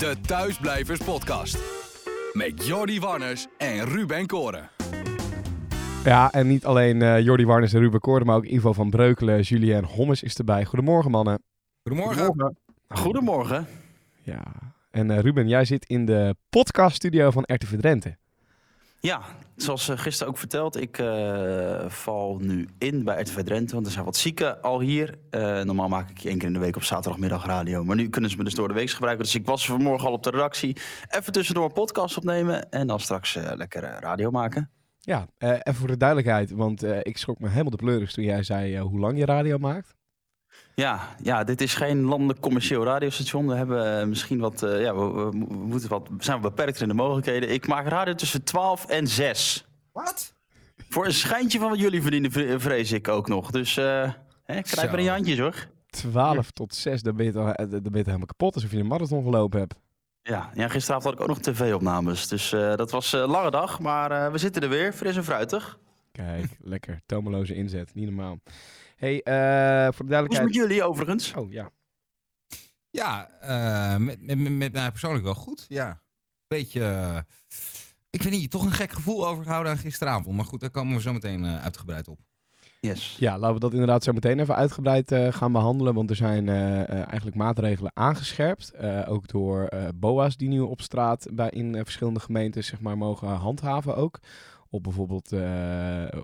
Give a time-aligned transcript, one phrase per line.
[0.00, 1.58] De Thuisblijvers Podcast.
[2.32, 4.70] Met Jordi Warners en Ruben Koren.
[6.04, 9.40] Ja, en niet alleen eh Jordi Warnes en Ruben Koorden, maar ook Ivo van Breukelen,
[9.40, 10.64] Julien Hommes is erbij.
[10.64, 11.42] Goedemorgen, mannen.
[11.82, 12.56] Goedemorgen.
[12.88, 13.66] Goedemorgen.
[14.22, 14.42] Ja,
[14.90, 18.16] en eh, Ruben, jij zit in de podcaststudio van RTV Drenthe.
[19.02, 19.22] Ja,
[19.56, 23.92] zoals eh, gisteren ook verteld, ik eh, val nu in bij RTV Drenthe, want er
[23.92, 25.18] zijn wat zieken al hier.
[25.30, 28.30] Eh, normaal maak ik één keer in de week op zaterdagmiddag radio, maar nu kunnen
[28.30, 29.24] ze me dus door de week gebruiken.
[29.24, 30.76] Dus ik was vanmorgen al op de redactie,
[31.08, 34.70] even tussendoor een podcast opnemen en dan straks lekker radio maken.
[34.98, 38.78] Ja, even voor de duidelijkheid, want ik schrok me helemaal de pleuris toen jij zei
[38.78, 39.94] hoe lang je radio maakt.
[40.74, 43.46] Ja, ja, dit is geen landelijk commercieel radiostation.
[43.46, 46.80] We hebben eh, misschien wat, eh, ja, we, we- we moeten wat, zijn we beperkt
[46.80, 47.50] in de mogelijkheden.
[47.52, 49.66] Ik maak radio tussen 12 en 6.
[49.92, 50.34] Wat?
[50.88, 53.50] Voor een schijntje van wat jullie verdienen, vre- vrees ik ook nog.
[53.50, 54.12] Dus eh
[54.44, 55.14] hè, krijg maar in je Zo.
[55.14, 55.54] handjes hoor.
[55.90, 58.86] 12 tot 6, dan ben, je toch, dan ben je helemaal kapot alsof je een
[58.86, 59.74] marathon gelopen hebt.
[60.22, 62.28] Ja, ja, gisteravond had ik ook nog tv-opnames.
[62.28, 65.24] Dus eh, dat was een lange dag, maar eh, we zitten er weer, fris en
[65.24, 65.78] fruitig.
[66.12, 67.00] Kijk, lekker.
[67.06, 68.38] Tomeloze inzet, niet normaal.
[69.00, 70.54] Hey, eh, voor de Hoe is het met duidelijkheid...
[70.54, 71.34] jullie overigens?
[71.34, 71.70] Oh ja,
[72.90, 75.64] Ja, eh, met, met, met- met mij persoonlijk wel goed.
[75.68, 76.00] Ja.
[76.48, 76.80] Beetje.
[76.84, 77.18] eh,
[78.10, 80.36] ik weet niet, toch een gek gevoel overgehouden aan gisteravond.
[80.36, 82.18] Maar goed, daar komen we zo meteen eh, uitgebreid op.
[82.80, 83.16] Yes.
[83.18, 85.94] Ja, laten we dat inderdaad zo meteen even uitgebreid eh, gaan behandelen.
[85.94, 88.70] Want er zijn eh, eh, eigenlijk maatregelen aangescherpt.
[88.70, 92.98] eh, ook door eh, BOA's die nu op straat bij, in verschillende gemeenten zeg maar,
[92.98, 94.18] mogen handhaven ook.
[94.72, 95.40] Op bijvoorbeeld, eh,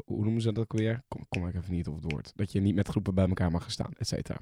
[0.04, 1.02] hoe noemen ze dat ook weer?
[1.08, 2.32] Kom, kom ik even niet op het woord.
[2.34, 4.38] Dat je niet met groepen bij elkaar mag gaan staan, et cetera.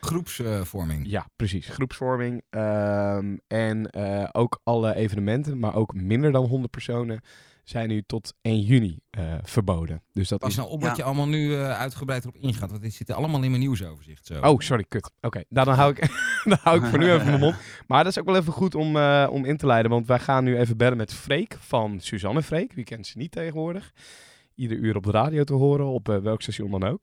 [0.00, 1.06] Groepsvorming.
[1.06, 1.68] Ja, precies.
[1.68, 2.42] Groepsvorming.
[2.50, 7.20] ehm, en eh, ook alle evenementen, maar ook minder dan 100 personen,
[7.68, 10.02] zijn nu tot 1 juni eh, verboden.
[10.12, 10.86] Dus dat Pas is nou op Ja.
[10.88, 12.70] wat je allemaal nu eh, uitgebreid erop ingaat.
[12.70, 14.26] Want dit zit allemaal in mijn nieuwsoverzicht.
[14.26, 14.40] Zo.
[14.40, 15.10] Oh, sorry, kut.
[15.20, 15.98] Oké, nou, dan, hou ik,
[16.50, 17.56] dan hou ik voor nu even mijn mond.
[17.86, 19.90] Maar dat is ook wel even goed om, eh, om in te leiden.
[19.90, 22.72] Want wij gaan nu even bellen met Freek van Suzanne Freek.
[22.72, 23.92] Wie kent ze niet tegenwoordig?
[24.54, 27.02] Ieder uur op de radio te horen, op welk station dan ook.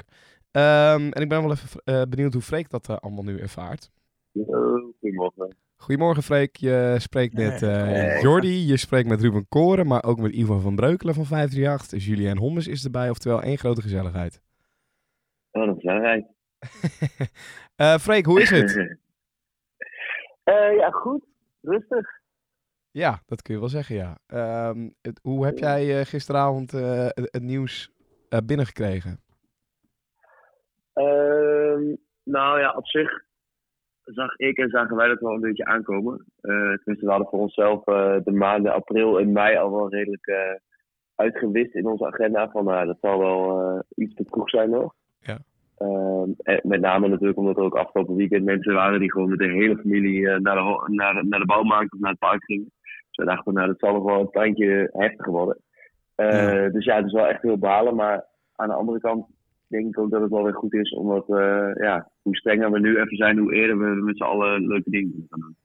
[0.52, 3.92] Ehm, en ik ben wel even eh, benieuwd hoe Freek dat allemaal nu ervaart.
[5.00, 5.56] Goedemorgen.
[5.84, 8.22] Goedemorgen Freek, je spreekt met Hey.
[8.22, 12.06] Jordi, je spreekt met Ruben Koren, maar ook met Ivo van Breukelen van 538.
[12.06, 14.42] Julien Hommes is erbij, oftewel één grote gezelligheid.
[15.52, 16.26] Oh, dat is belangrijk.
[17.76, 18.72] Eh Freek, hoe is het?
[20.44, 21.26] Eh, ja, goed.
[21.62, 22.08] Rustig.
[22.92, 24.18] Ja, dat kun je wel zeggen, ja.
[24.28, 27.92] Ehm, het- hoe heb jij gisteravond het, het nieuws
[28.46, 29.22] binnengekregen?
[30.94, 33.24] Ehm, nou ja, op zich
[34.04, 36.26] zag ik en zagen wij dat wel een beetje aankomen.
[36.42, 40.26] Eh tenminste, we hadden voor onszelf eh, de maanden april en mei al wel redelijk
[40.26, 40.56] eh,
[41.16, 42.50] uitgewist in onze agenda.
[42.50, 44.94] Van nou, dat zal wel iets te vroeg zijn nog.
[45.20, 45.38] Ja.
[45.78, 49.40] Ehm, en met name natuurlijk omdat er ook afgelopen weekend mensen waren die gewoon met
[49.40, 52.72] de hele familie naar, de, naar, naar de bouwmarkt of naar het park gingen.
[53.08, 55.58] Dus we dachten, nou, dat zal nog wel een tandje heftiger worden.
[56.16, 56.70] Ja.
[56.70, 57.96] Dus ja, het is wel echt heel balen.
[57.96, 58.26] Maar
[58.56, 59.26] aan de andere kant
[59.68, 60.92] denk ik ook dat het wel weer goed is.
[60.92, 61.26] Omdat,
[61.74, 65.28] ja, hoe strenger we nu even zijn, hoe eerder we met z'n allen leuke dingen
[65.30, 65.56] gaan doen.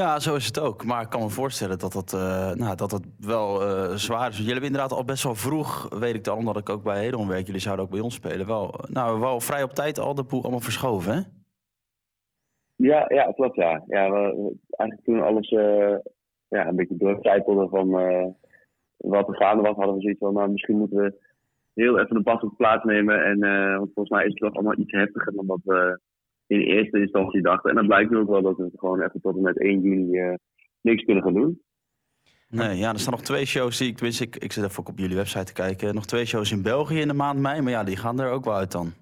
[0.00, 0.84] Ja, zo is het ook.
[0.84, 4.36] Maar ik kan me voorstellen dat dat, eh, nou, dat het wel eh, zwaar is.
[4.36, 7.28] Jullie hebben inderdaad al best wel vroeg, weet ik dan, omdat ik ook bij Hedon
[7.28, 7.46] werk.
[7.46, 8.46] Jullie zouden ook bij ons spelen.
[8.46, 11.20] Wel, nou, wel vrij op tijd al de boel allemaal verschoven, hè?
[12.76, 13.82] Ja, ja, klopt ja.
[13.86, 15.96] ja we, eigenlijk toen alles eh,
[16.48, 17.90] ja, een beetje doorcijpelde van
[18.96, 21.14] wat er gaande was, hadden we zoiets van, nou, misschien moeten we
[21.74, 23.24] heel even een pas op de plaats nemen.
[23.24, 26.00] En, eh, want volgens mij is het toch allemaal iets heftiger dan wat we
[26.46, 27.70] in eerste instantie dachten.
[27.70, 30.18] En dat blijkt nu ook wel dat we gewoon even tot en met 1 juni
[30.18, 30.34] eh,
[30.80, 31.62] niks kunnen gaan doen.
[32.48, 34.88] Nee, ja, er staan nog twee shows die ik, tenminste, ik, ik zit even ook
[34.88, 35.94] op jullie website te kijken.
[35.94, 38.44] Nog twee shows in België in de maand mei, maar ja, die gaan er ook
[38.44, 38.92] wel uit dan.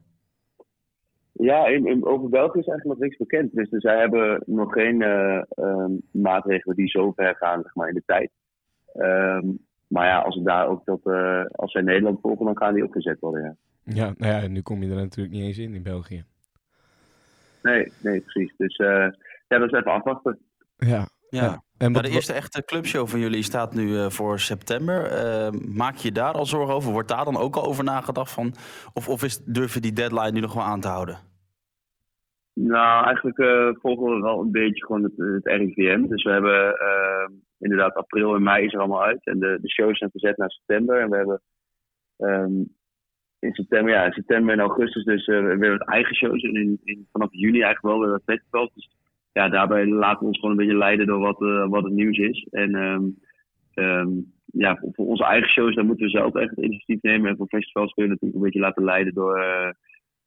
[1.32, 3.52] Ja, in, in, over België is eigenlijk nog niks bekend.
[3.54, 7.88] Dus, dus zij hebben nog geen eh, ehm, maatregelen die zo ver gaan zeg maar,
[7.88, 8.30] in de tijd.
[8.92, 9.46] Ehm,
[9.92, 12.84] maar ja, als, het daar ook tot, eh, als zij Nederland volgen, dan gaan die
[12.84, 13.42] opgezet worden.
[13.42, 13.54] Ja.
[13.84, 16.24] Ja, nou ja, nu kom je er natuurlijk niet eens in in België.
[17.62, 18.54] Nee, nee, precies.
[18.56, 19.06] Dus eh,
[19.48, 20.38] ja, dat is even afwachten.
[20.76, 21.08] Ja.
[21.28, 21.62] Ja.
[21.78, 25.10] En wat, de eerste echte clubshow van jullie staat nu eh, voor september.
[25.68, 26.92] Maak je daar al zorgen over?
[26.92, 28.54] Wordt daar dan ook al over nagedacht van?
[28.92, 31.18] Of, of is, durf je die deadline nu nog wel aan te houden?
[32.54, 36.06] Nou, eigenlijk eh, volgen we wel een beetje gewoon het, het RIVM.
[36.06, 36.76] Dus we hebben
[37.62, 39.26] inderdaad april en mei is er allemaal uit.
[39.26, 41.00] En de, de shows zijn verzet naar september.
[41.00, 41.40] En we hebben
[42.16, 42.52] ehm,
[43.38, 46.42] in september, ja, september en augustus dus eh, weer wat eigen shows.
[46.42, 48.74] En in, in, vanaf juni eigenlijk wel weer wat festivals.
[48.74, 48.90] Dus
[49.32, 52.18] ja, daarbij laten we ons gewoon een beetje leiden door wat, eh, wat het nieuws
[52.18, 52.46] is.
[52.50, 53.04] En ehm,
[53.74, 54.08] ehm,
[54.44, 57.30] ja, voor, onze eigen shows, daar moeten we zelf echt het initiatief nemen.
[57.30, 59.38] En voor festivals kun je natuurlijk een beetje laten leiden door...
[59.38, 59.70] eh,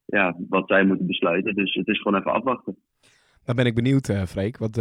[0.05, 1.55] ja, wat zij moeten besluiten.
[1.55, 2.77] Dus het is gewoon even afwachten.
[3.45, 4.57] Dan ben ik benieuwd, Freek.
[4.57, 4.73] Wat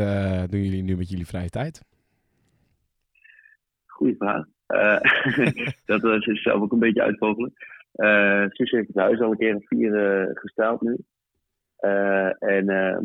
[0.50, 1.93] doen jullie nu met jullie vrije tijd?
[3.94, 4.44] Goeie vraag.
[4.68, 5.00] Uh,
[6.00, 7.52] dat is zelf ook een beetje uitvogelen.
[8.48, 10.96] Sus heeft het huis al een keer een vier gesteld nu.
[12.38, 13.04] en ehm,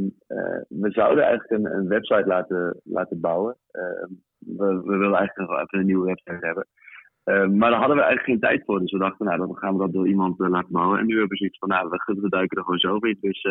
[0.68, 3.58] we zouden eigenlijk een, een, website laten, laten bouwen.
[3.72, 6.68] Ehm, we, we willen eigenlijk nog even een nieuwe website hebben.
[7.24, 8.80] Ehm, maar daar hadden we eigenlijk geen tijd voor.
[8.80, 11.00] Dus we dachten, nou, dan gaan we dat door iemand laten bouwen.
[11.00, 13.18] En nu hebben we zoiets van, nou, we, duiken er gewoon zo in.
[13.22, 13.42] Dus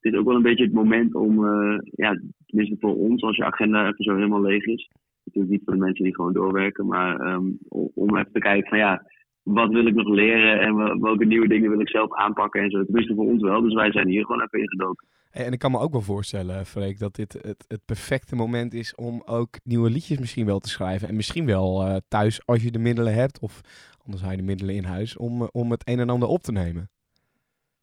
[0.00, 3.36] het is ook wel een beetje het moment om, uh, ja, tenminste voor ons, als
[3.36, 4.90] je agenda even zo helemaal leeg is.
[5.36, 7.58] Natuurlijk niet voor de mensen die gewoon doorwerken, maar um,
[7.94, 9.02] om even te kijken van ja,
[9.42, 12.84] wat wil ik nog leren en welke nieuwe dingen wil ik zelf aanpakken en zo.
[12.84, 15.06] Tenminste voor ons wel, dus wij zijn hier gewoon even ingedoken.
[15.30, 18.94] En ik kan me ook wel voorstellen, Freek, dat dit het, het perfecte moment is
[18.94, 21.08] om ook nieuwe liedjes misschien wel te schrijven.
[21.08, 23.60] En misschien wel uh, thuis, als je de middelen hebt, of
[24.04, 26.52] anders haal je de middelen in huis, om, om het een en ander op te
[26.52, 26.88] nemen.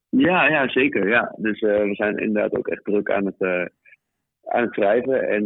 [0.10, 1.10] Ja, ja zeker.
[1.10, 1.36] Ja.
[1.38, 3.66] Dus uh, we zijn inderdaad ook echt druk aan het, uh,
[4.44, 5.28] aan het schrijven.
[5.28, 5.44] En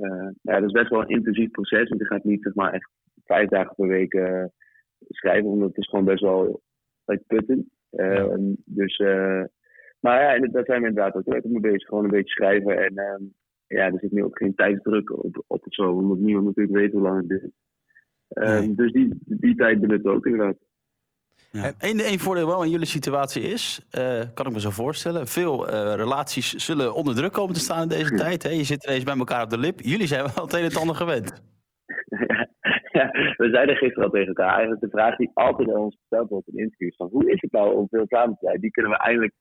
[0.00, 1.88] uh, ja, dat is best wel een intensief proces.
[1.88, 2.90] Want je gaat niet zeg maar, echt
[3.24, 4.12] vijf dagen per week
[5.08, 6.60] schrijven, omdat het is gewoon best wel
[7.04, 7.66] uitputtend.
[7.90, 8.36] Ja.
[8.64, 8.98] Dus,
[10.00, 11.88] maar ja, daar zijn we inderdaad ook druk mee bezig.
[11.88, 12.78] Gewoon een beetje schrijven.
[12.78, 12.94] En
[13.66, 16.92] ja, er zit nu ook geen tijdsdruk op, op het zo, omdat niemand natuurlijk weet
[16.92, 17.52] hoe lang het duurt.
[18.28, 18.74] Nee.
[18.74, 20.56] Dus die, die tijd benutten we ook inderdaad.
[21.50, 21.72] Ja.
[21.78, 25.94] Eén voordeel wel in jullie situatie is, uh, kan ik me zo voorstellen, veel uh,
[25.94, 28.42] relaties zullen onder druk komen te staan in deze tijd.
[28.42, 28.50] Hè?
[28.50, 29.80] Je zit ineens bij elkaar op de lip.
[29.80, 31.32] Jullie zijn wel het een en ander gewend.
[32.98, 34.50] Ja, we zeiden gisteren al tegen elkaar.
[34.50, 37.52] Eigenlijk de vraag die altijd aan ons gesteld wordt in interviews: van hoe is het
[37.52, 38.60] nou om veel samen te zijn?
[38.60, 39.34] Die kunnen we eindelijk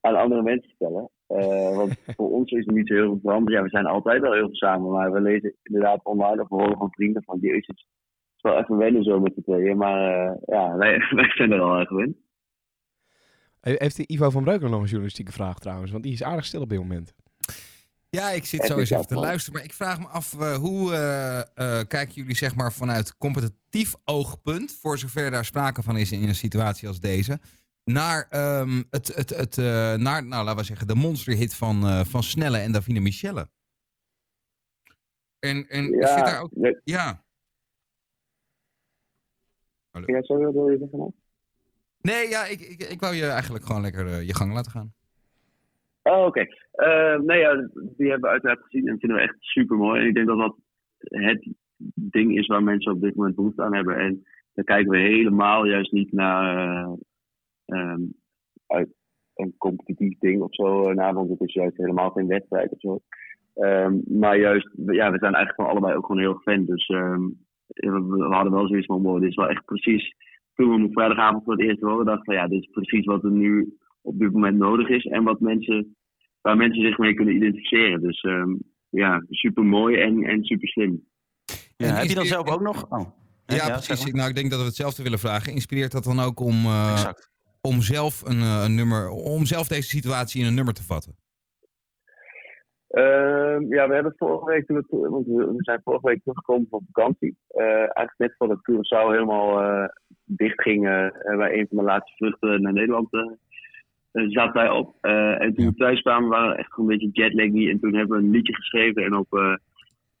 [0.00, 1.10] aan andere mensen stellen.
[1.28, 3.56] Uh, want voor ons is het niet zo heel veel veranderd.
[3.56, 6.54] Ja, we zijn altijd wel heel veel samen, maar we lezen inderdaad online of we
[6.54, 7.86] horen van vrienden van jezus
[8.42, 9.76] is wel even wennen zo met de tweeën.
[9.76, 12.16] Maar uh, ja, wij, wij zijn er al aan gewend.
[13.60, 15.90] Heeft Ivo van Breukelen nog een journalistieke vraag trouwens?
[15.90, 17.14] Want die is aardig stil op dit moment.
[18.10, 19.54] Ja, ik zit zo eens even te luisteren.
[19.54, 24.78] Maar ik vraag me af, uh, hoe uh, kijken jullie zeg maar vanuit competitief oogpunt,
[24.80, 27.38] voor zover daar sprake van is in een situatie als deze,
[27.84, 28.28] naar,
[28.60, 29.56] um, het, het, het,
[30.00, 33.48] naar nou, laten we zeggen, de monsterhit van, van Snelle en Davine Michelle?
[35.38, 36.50] En, en ja, zit daar ook...
[36.84, 37.24] Ja.
[39.90, 40.06] Hallo.
[40.06, 41.14] Ja, sorry, wil je zeggen?
[42.02, 44.92] Nee, ja, ik, ik, ik wou je eigenlijk gewoon lekker uh, je gang laten gaan.
[46.02, 46.26] Oh, oké.
[46.26, 46.48] Okay.
[46.74, 50.00] Uh, nee, ja, die hebben we uiteraard gezien en vinden we echt super mooi.
[50.00, 50.56] En ik denk dat dat
[50.98, 51.52] het
[51.94, 53.96] ding is waar mensen op dit moment behoefte aan hebben.
[53.96, 56.92] En dan kijken we helemaal juist niet naar uh,
[57.66, 58.14] um,
[58.66, 58.88] uit
[59.34, 63.00] een competitief ding of zo naar, want het is juist helemaal geen wedstrijd of zo.
[63.54, 66.64] Um, maar juist, ja, we zijn eigenlijk van allebei ook gewoon heel fan.
[66.64, 70.14] Dus um, we hadden wel zoiets van, wow, dit is wel echt precies.
[70.54, 73.24] Toen we op vrijdagavond voor het eerst horen, dachten van ja, dit is precies wat
[73.24, 75.04] er nu op dit moment nodig is.
[75.04, 75.96] En wat mensen,
[76.40, 78.00] waar mensen zich mee kunnen identificeren.
[78.00, 81.04] Dus um, ja, super mooi en, en super slim.
[81.76, 82.86] Ja, heb je dan zelf ook nog?
[82.88, 83.18] Oh.
[83.46, 84.12] Ja, ja, precies.
[84.12, 85.52] Nou, ik denk dat we hetzelfde willen vragen.
[85.52, 87.04] Inspireert dat dan ook om, uh,
[87.60, 91.16] om zelf een, uh, een nummer, om zelf deze situatie in een nummer te vatten?
[92.90, 97.36] Uh, ja, we hebben vorige week, want we zijn vorige week teruggekomen van vakantie.
[97.54, 99.88] Uh, eigenlijk net voordat Curaçao helemaal uh,
[100.24, 100.82] dicht ging,
[101.36, 103.08] bij een van de laatste vluchten naar Nederland
[104.12, 104.94] zaten wij op.
[105.00, 107.68] en toen we thuis kwamen waren we echt een beetje jetlaggy.
[107.68, 109.32] En toen hebben we een liedje geschreven en op,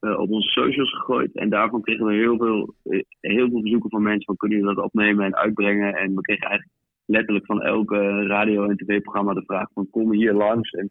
[0.00, 1.36] op onze socials gegooid.
[1.36, 2.74] En daarvan kregen we heel veel,
[3.20, 5.94] heel veel verzoeken van mensen van kunnen jullie dat opnemen en uitbrengen.
[5.94, 10.32] En we kregen eigenlijk letterlijk van elke radio- en tv-programma de vraag van kom hier
[10.32, 10.70] langs.
[10.70, 10.90] En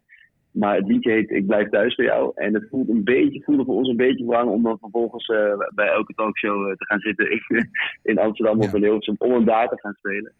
[0.52, 2.32] maar het liedje heet Ik blijf thuis voor jou.
[2.34, 5.54] En het voelt een beetje, voelde voor ons een beetje wrang om dan vervolgens uh,
[5.74, 7.70] bij elke talkshow uh, te gaan zitten in,
[8.02, 10.32] in Amsterdam of in Hilversum om hem daar te gaan spelen.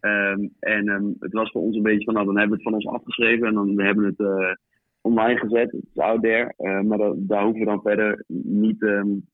[0.00, 2.72] Um, en um, het was voor ons een beetje van, nou dan hebben we het
[2.72, 4.54] van ons afgeschreven en dan we hebben het uh,
[5.00, 5.72] online gezet.
[5.72, 6.54] Het is out there.
[6.82, 9.26] maar dat, daar hoeven we dan verder niet, um,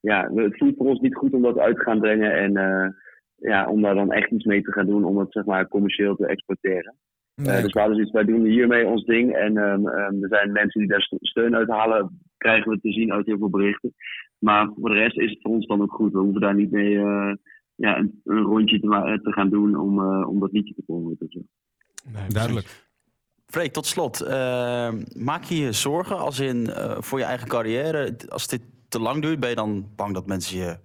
[0.00, 2.52] ja, het voelt voor ons niet goed om dat uit te gaan brengen en
[3.36, 6.16] ja, om daar dan echt iets mee te gaan doen om het zeg maar commercieel
[6.16, 6.94] te exporteren.
[7.42, 7.62] Nee.
[7.62, 9.32] dus we hadden zoiets, wij doen hiermee ons ding.
[9.32, 13.12] En um, um, er zijn mensen die daar steun uit halen, krijgen we te zien
[13.12, 13.94] uit heel veel berichten.
[14.38, 16.12] Maar voor de rest is het voor ons dan ook goed.
[16.12, 17.32] We hoeven daar niet mee uh,
[17.74, 21.48] ja, een, een, rondje te, te, gaan doen om, uh, om dat liedje te promoten.
[22.12, 22.88] Nee, duidelijk.
[23.46, 24.22] Freek, tot slot.
[24.22, 26.68] Uh, maak je je zorgen als in,
[26.98, 28.16] voor je eigen carrière?
[28.28, 30.76] Als dit te lang duurt, ben je dan bang dat mensen je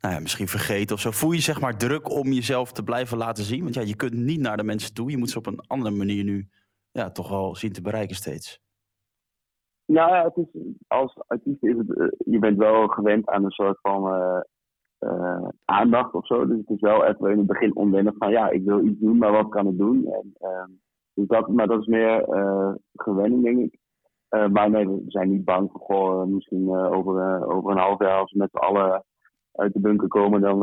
[0.00, 1.10] nou ja, misschien vergeten of zo.
[1.10, 3.62] Voel je zeg maar druk om jezelf te blijven laten zien?
[3.62, 5.10] Want ja, je kunt niet naar de mensen toe.
[5.10, 6.48] Je moet ze op een andere manier nu
[6.90, 8.60] ja, toch wel zien te bereiken steeds.
[9.84, 13.50] Nou ja, het is, als artiest is het, eh, je bent wel gewend aan een
[13.50, 14.40] soort van uh,
[15.00, 16.46] uh, aandacht of zo.
[16.46, 19.18] Dus het is wel even in het begin onwennig van ja, ik wil iets doen,
[19.18, 20.06] maar wat kan ik doen?
[20.06, 20.34] En,
[21.14, 22.24] dus dat, maar dat is meer
[22.94, 23.78] gewenning, denk ik.
[24.52, 28.32] maar nee, we zijn niet bang voor, goh, misschien over, over een half jaar als
[28.32, 29.04] met z'n allen
[29.52, 30.60] uit de bunker komen, dan,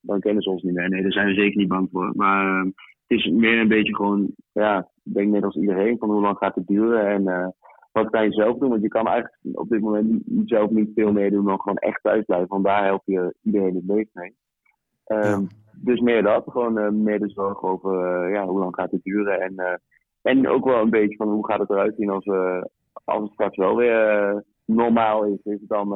[0.00, 0.88] dan kennen ze ons niet meer.
[0.88, 2.12] Nee, daar zijn we zeker niet bang voor.
[2.16, 2.74] Maar het
[3.06, 6.54] is meer een beetje gewoon, ja, ik denk net als iedereen, van hoe lang gaat
[6.54, 7.54] het duren en
[7.92, 8.68] wat kan je zelf doen?
[8.68, 12.02] Want je kan eigenlijk op dit moment zelf niet veel meer doen dan gewoon echt
[12.02, 12.48] thuis blijven.
[12.48, 14.34] Want daar help je iedereen het meest mee.
[15.04, 15.44] Ehm,
[15.82, 19.02] dus meer dat, gewoon uh, meer de zorg over uh, ja, hoe lang gaat het
[19.02, 19.40] duren.
[19.40, 19.74] En, uh,
[20.22, 22.26] en ook wel een beetje van hoe gaat het eruit zien als,
[23.04, 25.38] als het straks wel weer normaal is.
[25.42, 25.88] is het dan,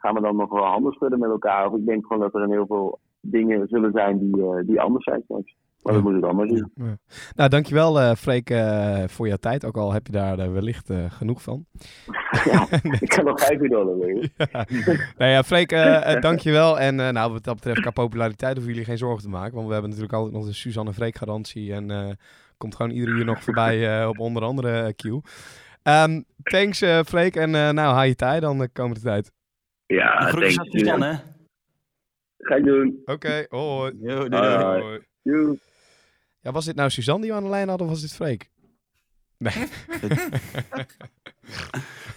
[0.00, 1.66] gaan we dan nog wel handen schudden met elkaar?
[1.66, 5.04] Of ik denk gewoon dat er een heel veel dingen zullen zijn die, die anders
[5.04, 5.54] zijn straks.
[5.82, 6.70] Maar dat moet ik allemaal zien.
[6.74, 6.96] Ja.
[7.34, 9.64] Nou, dankjewel uh, Freek uh, voor jouw tijd.
[9.64, 11.64] Ook al heb je daar uh, wellicht genoeg van.
[12.50, 12.66] ja,
[13.00, 14.64] ik kan nog vijf uur dollar ja.
[15.18, 15.70] Nou ja, Freek,
[16.20, 16.78] dankjewel.
[16.78, 19.54] En nou, wat dat betreft qua populariteit hoeven jullie geen zorgen te maken.
[19.54, 21.72] Want we hebben natuurlijk altijd nog de Suzanne Freek garantie.
[21.72, 22.18] En
[22.56, 25.04] komt gewoon iedere uur nog voorbij op onder andere Q.
[25.04, 29.32] Um, thanks Freek en nou, haal je tijd dan de komende tijd.
[29.90, 30.30] Ja.
[30.70, 31.18] Suzanne, hè?
[32.38, 32.98] Ga ik doen.
[33.00, 33.92] Oké, okay, hoi.
[34.00, 35.58] Yo, doei, doei.
[36.40, 38.50] Ja, was dit nou Suzanne die we aan de lijn hadden of was dit Freek?
[39.38, 39.52] Nee.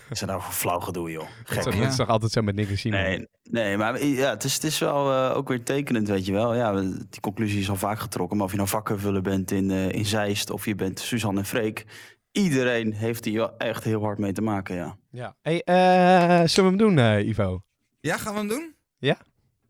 [0.09, 1.27] Is er nou flauw gedoe, joh?
[1.43, 2.91] Gek, dat, is toch altijd zo met Nick zien.
[2.91, 6.31] Nee, nee, maar ja, het is, het is wel uh, ook weer tekenend, weet je
[6.31, 6.55] wel.
[6.55, 8.37] Ja, die conclusie is al vaak getrokken.
[8.37, 11.45] Maar of je nou vakkenvullen bent in, uh, in Zeist of je bent Suzanne en
[11.45, 11.85] Freek.
[12.33, 14.97] Iedereen heeft hier echt heel hard mee te maken, ja.
[15.09, 15.35] Ja.
[15.41, 17.63] Hey, uh, zullen we hem doen, Ivo?
[17.99, 18.75] Ja, gaan we hem doen?
[18.97, 19.17] Ja.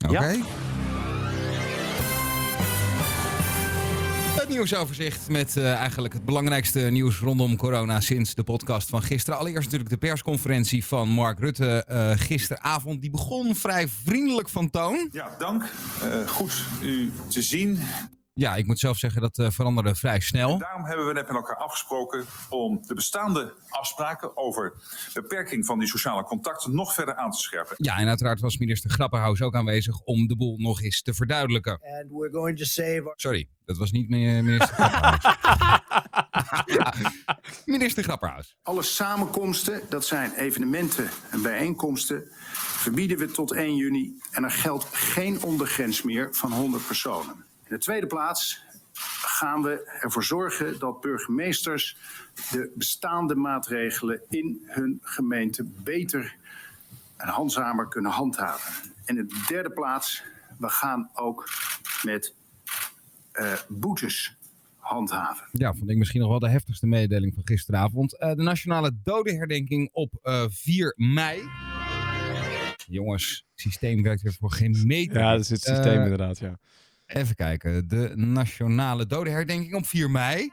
[0.05, 0.13] Oké.
[0.13, 0.35] Okay.
[0.35, 0.43] Ja.
[4.53, 9.39] nieuwsoverzicht met uh, eigenlijk het belangrijkste nieuws rondom corona sinds de podcast van gisteren.
[9.39, 13.01] Allereerst natuurlijk de persconferentie van Mark Rutte uh, gisteravond.
[13.01, 15.09] Die begon vrij vriendelijk van toon.
[15.11, 15.63] Ja, dank.
[16.03, 17.79] Uh, goed u te zien.
[18.35, 20.51] Ja, ik moet zelf zeggen dat uh, veranderde vrij snel.
[20.51, 24.73] En daarom hebben we net met elkaar afgesproken om de bestaande afspraken over
[25.13, 27.75] beperking van die sociale contacten nog verder aan te scherpen.
[27.77, 31.79] Ja, en uiteraard was minister Grapperhaus ook aanwezig om de boel nog eens te verduidelijken.
[32.31, 35.35] going to save Sorry, dat was niet minister Grapperhaus.
[37.65, 38.55] minister Grapperhaus.
[38.63, 42.23] Alle samenkomsten, dat zijn evenementen en bijeenkomsten,
[42.53, 44.21] verbieden we tot 1 juni.
[44.31, 47.51] En er geldt geen ondergrens meer van 100 personen.
[47.73, 48.63] In de tweede plaats
[49.21, 51.97] gaan we ervoor zorgen dat burgemeesters
[52.51, 56.35] de bestaande maatregelen in hun gemeente beter
[57.17, 58.91] en handzamer kunnen handhaven.
[59.05, 60.23] En in de derde plaats,
[60.57, 61.49] we gaan ook
[62.03, 62.35] met
[63.33, 64.37] uh, boetes
[64.77, 65.47] handhaven.
[65.51, 68.13] Ja, vond ik misschien nog wel de heftigste mededeling van gisteravond.
[68.13, 71.41] Uh, de nationale dodenherdenking op uh, 4 mei.
[72.87, 75.17] Jongens, het systeem werkt weer voor geen meter.
[75.17, 76.59] Ja, dat is het systeem inderdaad, ja.
[77.05, 77.87] Even kijken.
[77.87, 80.51] De nationale dodenherdenking op 4 mei.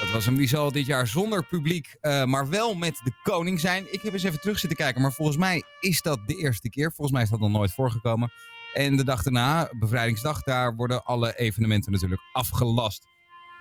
[0.00, 0.36] Dat was hem.
[0.36, 3.84] Die zal dit jaar zonder publiek, uh, maar wel met de koning zijn.
[3.90, 6.92] Ik heb eens even terug zitten kijken, maar volgens mij is dat de eerste keer.
[6.92, 8.32] Volgens mij is dat nog nooit voorgekomen.
[8.74, 13.06] En de dag daarna, bevrijdingsdag, daar worden alle evenementen natuurlijk afgelast.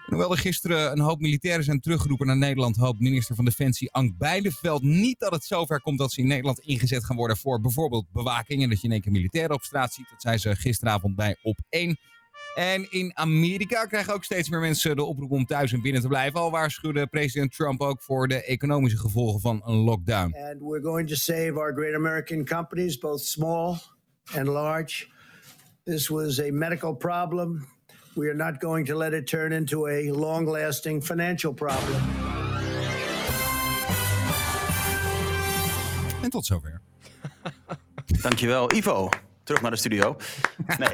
[0.06, 4.18] Hoewel er gisteren een hoop militairen zijn teruggeroepen naar Nederland, hoopt minister van Defensie Ank
[4.18, 8.12] Bijleveld niet dat het zover komt dat ze in Nederland ingezet gaan worden voor bijvoorbeeld
[8.12, 10.10] bewaking en dat je in één keer militairen op straat ziet.
[10.10, 11.98] Dat zei ze gisteravond bij Op 1.
[12.56, 16.08] En in Amerika krijgen ook steeds meer mensen de oproep om thuis en binnen te
[16.08, 16.40] blijven.
[16.40, 20.36] Al waarschuwde president Trump ook voor de economische gevolgen van een lockdown.
[20.36, 23.78] And we're going to save our great American companies, both small
[24.34, 25.08] and large.
[25.84, 27.75] This was a medical problem.
[28.16, 32.02] We are not going to let it turn into a long lasting financial problem.
[36.22, 36.82] En tot zover.
[38.22, 39.10] Dankjewel, Ivo.
[39.44, 40.16] Terug naar de studio.
[40.78, 40.90] Nee.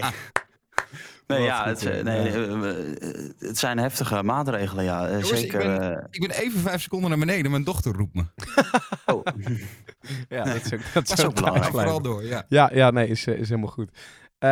[1.28, 2.62] Nee, ja, het, nee, eh,
[3.40, 5.10] het, zijn heftige maatregelen, ja.
[5.10, 5.62] Jongens, zeker.
[5.62, 7.51] Ik ben, ik ben, even vijf seconden naar beneden.
[7.51, 8.24] Mijn dochter roept me.
[9.06, 9.24] Oh.
[10.30, 11.72] ja, dat is ook, dat is ook belangrijk.
[11.72, 12.46] Vooral door, ja.
[12.48, 13.90] Ja, ja nee, is, is helemaal goed.
[14.40, 14.50] Uh,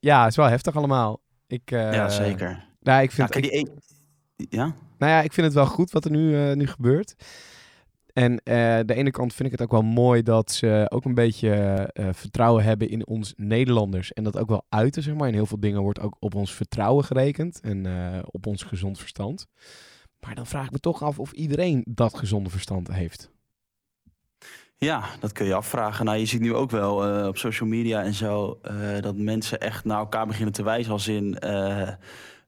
[0.00, 1.20] ja, het is wel heftig allemaal.
[1.50, 2.64] Ik, uh, ja, zeker.
[2.80, 3.70] Nou, ik vind, ja, die,
[4.36, 4.74] ja?
[4.98, 7.14] Nou ja, ik vind het wel goed wat er nu, uh, nu gebeurt.
[8.12, 8.38] En uh,
[8.84, 12.64] de ene kant vind ik het ook wel mooi dat ze ook een beetje vertrouwen
[12.64, 14.12] hebben in ons Nederlanders.
[14.12, 15.28] En dat ook wel uiten, zeg maar.
[15.28, 17.86] In heel veel dingen wordt ook op ons vertrouwen gerekend en
[18.30, 19.46] op ons gezond verstand.
[20.20, 23.30] Maar dan vraag ik me toch af of iedereen dat gezonde verstand heeft.
[24.84, 26.04] Ja, dat kun je afvragen.
[26.04, 29.60] Nou, je ziet nu ook wel uh, op social media en zo uh, dat mensen
[29.60, 30.92] echt naar elkaar beginnen te wijzen.
[30.92, 31.88] Als in, uh,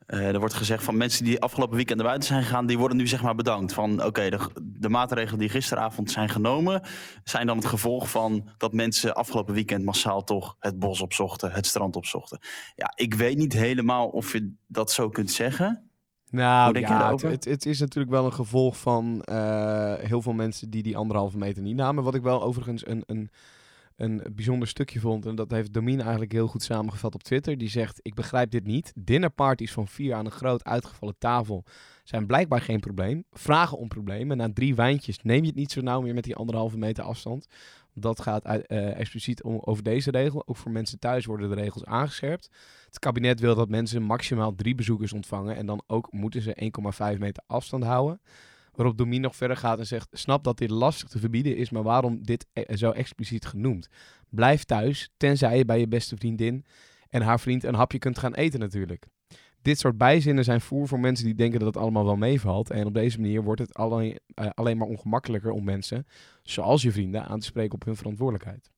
[0.06, 3.06] er wordt gezegd van mensen die afgelopen weekend naar buiten zijn gegaan, die worden nu
[3.06, 3.72] zeg maar bedankt.
[3.72, 6.82] Van oké, de, de, maatregelen die gisteravond zijn genomen,
[7.24, 11.66] zijn dan het gevolg van dat mensen afgelopen weekend massaal toch het bos opzochten, het
[11.66, 12.38] strand opzochten.
[12.76, 15.91] Ja, ik weet niet helemaal of je dat zo kunt zeggen.
[16.32, 20.82] Nou ja, het, het, is natuurlijk wel een gevolg van uh, heel veel mensen die
[20.82, 22.04] die anderhalve meter niet namen.
[22.04, 23.30] Wat ik wel overigens een, een,
[23.96, 25.26] een bijzonder stukje vond.
[25.26, 27.58] En dat heeft Domien eigenlijk heel goed samengevat op Twitter.
[27.58, 28.92] Die zegt, ik begrijp dit niet.
[28.94, 31.64] Dinnerparties van vier aan een groot uitgevallen tafel
[32.04, 33.24] zijn blijkbaar geen probleem.
[33.32, 34.36] Vragen om problemen.
[34.36, 37.46] Na drie wijntjes neem je het niet zo nauw meer met die anderhalve meter afstand.
[37.94, 40.42] Dat gaat uh, expliciet om, over deze regel.
[40.46, 42.50] Ook voor mensen thuis worden de regels aangescherpt.
[42.86, 45.56] Het kabinet wil dat mensen maximaal drie bezoekers ontvangen.
[45.56, 46.70] En dan ook moeten ze
[47.14, 48.20] 1,5 meter afstand houden.
[48.72, 51.82] Waarop Domin nog verder gaat en zegt: Snap dat dit lastig te verbieden is, maar
[51.82, 53.88] waarom dit e-, zo expliciet genoemd?
[54.28, 56.64] Blijf thuis, tenzij je bij je beste vriendin
[57.08, 59.06] en haar vriend een hapje kunt gaan eten, natuurlijk.
[59.62, 62.70] Dit soort bijzinnen zijn voer voor mensen die denken dat het allemaal wel meevalt.
[62.70, 66.06] En op deze manier wordt het alleen, uh, alleen maar ongemakkelijker om mensen,
[66.42, 68.70] zoals je vrienden, aan te spreken op hun verantwoordelijkheid.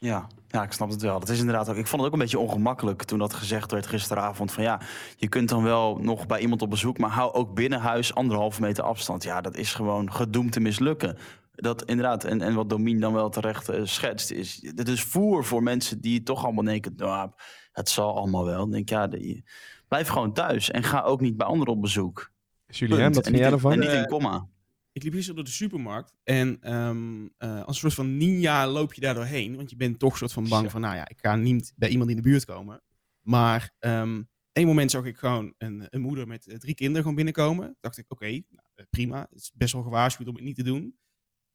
[0.00, 1.20] Ja, ja, ik snap het wel.
[1.20, 1.76] Dat is inderdaad ook.
[1.76, 4.52] Ik vond het ook een beetje ongemakkelijk toen dat gezegd werd gisteravond.
[4.52, 4.80] Van ja,
[5.16, 8.60] je kunt dan wel nog bij iemand op bezoek, maar hou ook binnen huis anderhalve
[8.60, 9.22] meter afstand.
[9.22, 11.18] Ja, dat is gewoon gedoemd te mislukken.
[11.54, 14.60] Dat inderdaad, en, en wat Domien dan wel terecht uh, schetst, is.
[14.74, 17.30] Dit is voer voor mensen die toch allemaal denken: nou,
[17.72, 18.58] het zal allemaal wel.
[18.58, 19.44] Dan denk ja, die,
[19.88, 22.32] blijf gewoon thuis en ga ook niet bij anderen op bezoek.
[22.66, 23.72] Julien, wat vind jij ervan?
[23.72, 24.48] En niet in komma
[24.94, 28.94] ik liep gisteren door de supermarkt en um, uh, als een soort van ninja loop
[28.94, 29.56] je daar doorheen.
[29.56, 32.10] Want je bent toch soort van bang van, nou ja, ik ga niet bij iemand
[32.10, 32.82] in de buurt komen.
[33.20, 37.16] Maar um, één moment zag ik gewoon een, een moeder met eh, drie kinderen gewoon
[37.16, 37.76] binnenkomen.
[37.80, 39.26] dacht ik, oké, okay, nou, eh, prima.
[39.30, 40.98] Het is best wel gewaarschuwd om het niet te doen.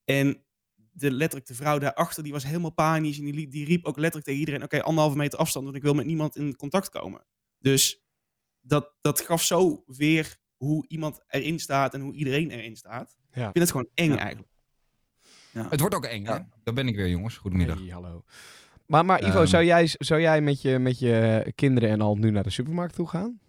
[0.03, 0.43] En
[0.91, 3.19] de, letterlijk de vrouw daarachter, die was helemaal panisch.
[3.19, 5.83] En die, die riep ook letterlijk tegen iedereen, oké, okay, anderhalve meter afstand, want ik
[5.83, 7.25] wil met niemand in contact komen.
[7.59, 8.03] Dus
[8.61, 13.17] dat, dat gaf zo weer hoe iemand erin staat en hoe iedereen erin staat.
[13.31, 13.47] Ja.
[13.47, 14.51] Ik vind het gewoon eng eigenlijk.
[15.51, 15.67] Ja.
[15.69, 16.37] Het wordt ook eng, hè?
[16.63, 17.37] Daar ben ik weer, jongens.
[17.37, 17.77] Goedemiddag.
[17.77, 18.23] Hey, hallo.
[18.85, 22.15] Maar, maar Ivo, um, zou jij, zou jij met, je, met je kinderen en al
[22.15, 23.39] nu naar de supermarkt toe gaan?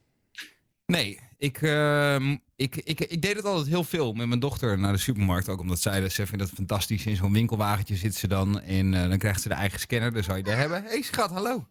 [0.87, 4.92] Nee, ik, uh, ik, ik, ik deed het altijd heel veel met mijn dochter naar
[4.92, 5.49] de supermarkt.
[5.49, 7.07] Ook omdat zij, ze vindt dat fantastisch.
[7.07, 10.12] In zo'n winkelwagentje zit ze dan en uh, dan krijgt ze de eigen scanner.
[10.12, 10.83] Dan zou je daar hebben.
[10.83, 11.66] Hé hey, schat, hallo.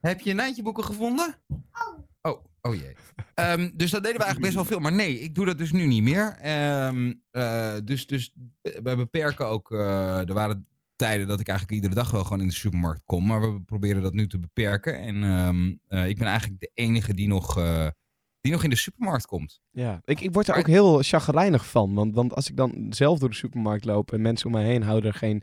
[0.00, 1.36] Heb je Nijntje-boeken gevonden?
[1.48, 1.98] Oh.
[2.22, 2.94] Oh, oh jee.
[3.34, 4.78] Um, dus dat deden we eigenlijk best wel veel.
[4.78, 6.38] Maar nee, ik doe dat dus nu niet meer.
[6.86, 9.70] Um, uh, dus, dus we beperken ook.
[9.70, 13.26] Uh, er waren tijden dat ik eigenlijk iedere dag wel gewoon in de supermarkt kom.
[13.26, 14.98] Maar we proberen dat nu te beperken.
[14.98, 17.54] En um, uh, ik ben eigenlijk de enige die nog,
[18.40, 19.60] die nog in de supermarkt komt.
[19.70, 21.94] Ja, ik, ik word er ook heel chagrijnig van.
[21.94, 24.82] Want, want als ik dan zelf door de supermarkt loop en mensen om mij heen
[24.82, 25.42] houden er geen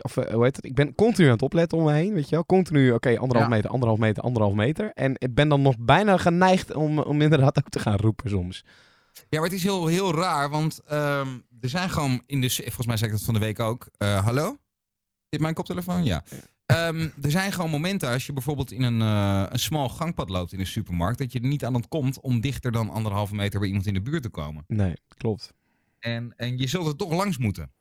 [0.00, 0.64] of, uh, hoe heet het?
[0.64, 2.46] Ik ben continu aan het opletten om me heen, weet je wel.
[2.46, 4.90] Continu, oké, okay, anderhalf meter, anderhalf meter, anderhalf meter.
[4.94, 8.64] En ik ben dan nog bijna geneigd om, om inderdaad ook te gaan roepen soms.
[9.12, 12.50] Ja, maar het is heel, heel raar, want um, er zijn gewoon in de...
[12.50, 13.88] Volgens mij zei ik dat van de week ook.
[13.98, 14.56] Uh, hallo?
[15.30, 16.04] Zit mijn koptelefoon?
[16.04, 16.24] Ja.
[16.66, 16.88] ja.
[16.88, 20.52] Um, er zijn gewoon momenten als je bijvoorbeeld in een, uh, een smal gangpad loopt
[20.52, 21.18] in een supermarkt...
[21.18, 24.02] dat je er niet aan ontkomt om dichter dan anderhalve meter bij iemand in de
[24.02, 24.64] buurt te komen.
[24.66, 25.52] Nee, klopt.
[25.98, 27.72] En, en je zult er toch langs moeten.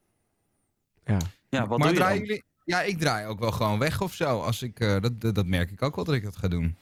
[1.03, 1.17] Ja.
[1.55, 2.43] Ja, wat maar doe draaien jullie?
[2.63, 4.41] Ja, ik draai ook wel gewoon weg of zo.
[4.41, 6.75] Als ik, uh, dat, dat, dat, merk ik ook wel dat ik dat ga doen.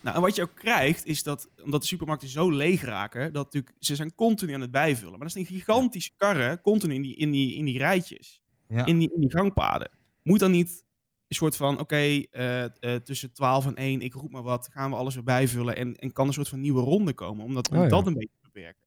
[0.00, 3.44] Nou, en wat je ook krijgt, is dat omdat de supermarkten zo leeg raken, dat
[3.44, 5.10] natuurlijk, ze zijn continu aan het bijvullen.
[5.10, 8.86] Maar dat zijn gigantische karren, continu in die, in die, in die rijtjes, ja.
[8.86, 9.90] in, die, in die gangpaden.
[10.22, 10.84] Moet dan niet
[11.28, 14.68] een soort van, oké, okay, uh, uh, tussen 12 en 1, ik roep maar wat,
[14.72, 17.54] gaan we alles weer bijvullen en, en kan een soort van nieuwe ronde komen, om
[17.54, 17.88] dat, om oh, ja.
[17.88, 18.82] dat een beetje te beperken.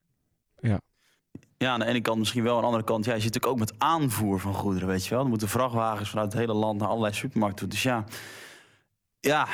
[0.60, 0.80] Ja.
[1.64, 2.54] Ja, aan de ene kant misschien wel.
[2.54, 5.10] Aan de andere kant, ja, je zit natuurlijk ook met aanvoer van goederen, weet je
[5.10, 5.22] wel.
[5.22, 7.68] Er moeten vrachtwagens vanuit het hele land naar allerlei supermarkten toe.
[7.68, 8.04] Dus ja,
[9.20, 9.46] ja,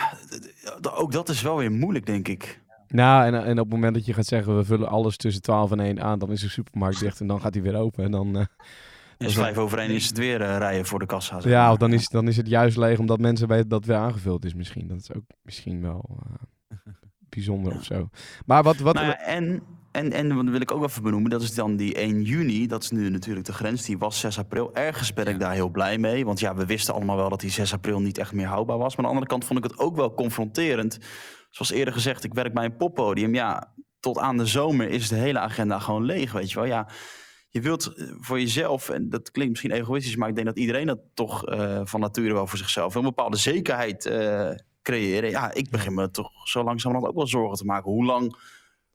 [0.92, 2.60] ook dat is wel weer moeilijk, denk ik.
[2.88, 5.70] Nou, en, en op het moment dat je gaat zeggen, we vullen alles tussen 12
[5.70, 8.04] en 1 aan, dan is de supermarkt dicht en dan gaat hij weer open.
[8.04, 8.36] En dan...
[8.36, 8.44] Uh,
[9.18, 11.40] is vijf over één is het weer uh, rijden voor de kassa.
[11.40, 13.96] Zeg ja, of dan is, dan is het juist leeg omdat mensen weten dat weer
[13.96, 14.88] aangevuld is misschien.
[14.88, 16.18] Dat is ook misschien wel
[16.70, 16.76] uh,
[17.28, 17.78] bijzonder ja.
[17.78, 18.08] of zo.
[18.46, 18.76] Maar wat...
[18.76, 21.76] wat nou ja, en en, en wat wil ik ook even benoemen, dat is dan
[21.76, 22.66] die 1 juni.
[22.66, 23.84] Dat is nu natuurlijk de grens.
[23.84, 24.74] Die was 6 april.
[24.74, 26.24] Ergens ben ik daar heel blij mee.
[26.24, 28.96] Want ja, we wisten allemaal wel dat die 6 april niet echt meer houdbaar was.
[28.96, 30.98] Maar aan de andere kant vond ik het ook wel confronterend.
[31.50, 33.34] Zoals eerder gezegd, ik werk bij een poppodium.
[33.34, 36.68] Ja, tot aan de zomer is de hele agenda gewoon leeg, weet je wel.
[36.68, 36.88] Ja,
[37.48, 40.16] je wilt eh, voor jezelf, en dat klinkt misschien egoïstisch...
[40.16, 42.94] maar ik denk dat iedereen dat toch uh, van nature wel voor zichzelf...
[42.94, 44.50] een bepaalde zekerheid uh,
[44.82, 45.30] creëren.
[45.30, 47.90] Ja, ik begin me toch zo langzamerhand ook wel zorgen te maken.
[47.90, 48.36] Hoe lang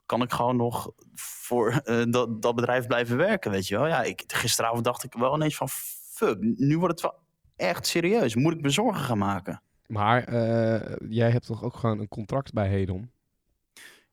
[0.06, 3.88] kan ik gewoon nog voor uh, dat, dat bedrijf blijven werken, weet je wel.
[3.88, 7.20] Ja, ik, gisteravond dacht ik wel ineens van, fuck, nu wordt het wel
[7.56, 8.36] echt serieus.
[8.36, 9.62] Moet ik me zorgen gaan maken?
[9.88, 13.12] Maar uh, jij hebt toch ook gewoon een contract bij Hedon?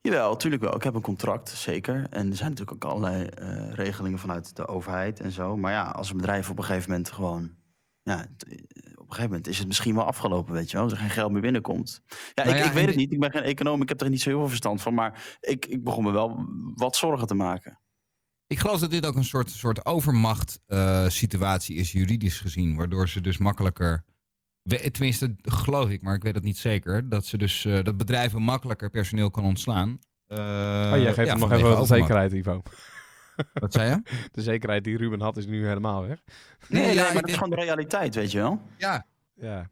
[0.00, 0.74] Jawel, natuurlijk wel.
[0.74, 2.06] Ik heb een contract, zeker.
[2.10, 5.56] En er zijn natuurlijk ook allerlei uh, regelingen vanuit de overheid en zo.
[5.56, 7.50] Maar ja, als een bedrijf op een gegeven moment gewoon...
[8.02, 8.26] Ja,
[9.12, 10.82] een gegeven een gegeven moment is het misschien wel afgelopen, weet je wel.
[10.84, 12.02] Als er geen geld meer binnenkomt.
[12.06, 13.12] Ja, Nou ik, ja, ik weet het niet.
[13.12, 13.82] Ik ben geen econoom.
[13.82, 14.94] Ik heb er niet zo heel veel verstand van.
[14.94, 17.78] Maar ik, ik begon me wel wat zorgen te maken.
[18.46, 22.76] Ik geloof dat dit ook een soort, soort overmacht eh, situatie is, juridisch gezien.
[22.76, 24.04] Waardoor ze dus makkelijker.
[24.62, 27.08] we- Tenminste, geloof ik, maar ik weet het niet zeker.
[27.08, 29.98] Dat ze dus eh, dat bedrijven makkelijker personeel kan ontslaan.
[30.26, 32.62] Eh, oh, jij geeft ja, hem nog even wat zekerheid, Ivo.
[33.52, 34.02] Wat zei je?
[34.32, 36.22] De zekerheid die Ruben had is nu helemaal weg.
[36.68, 38.60] Nee, Nee, ja, maar dat is gewoon de realiteit, weet je wel.
[38.76, 39.70] Ja, Ja.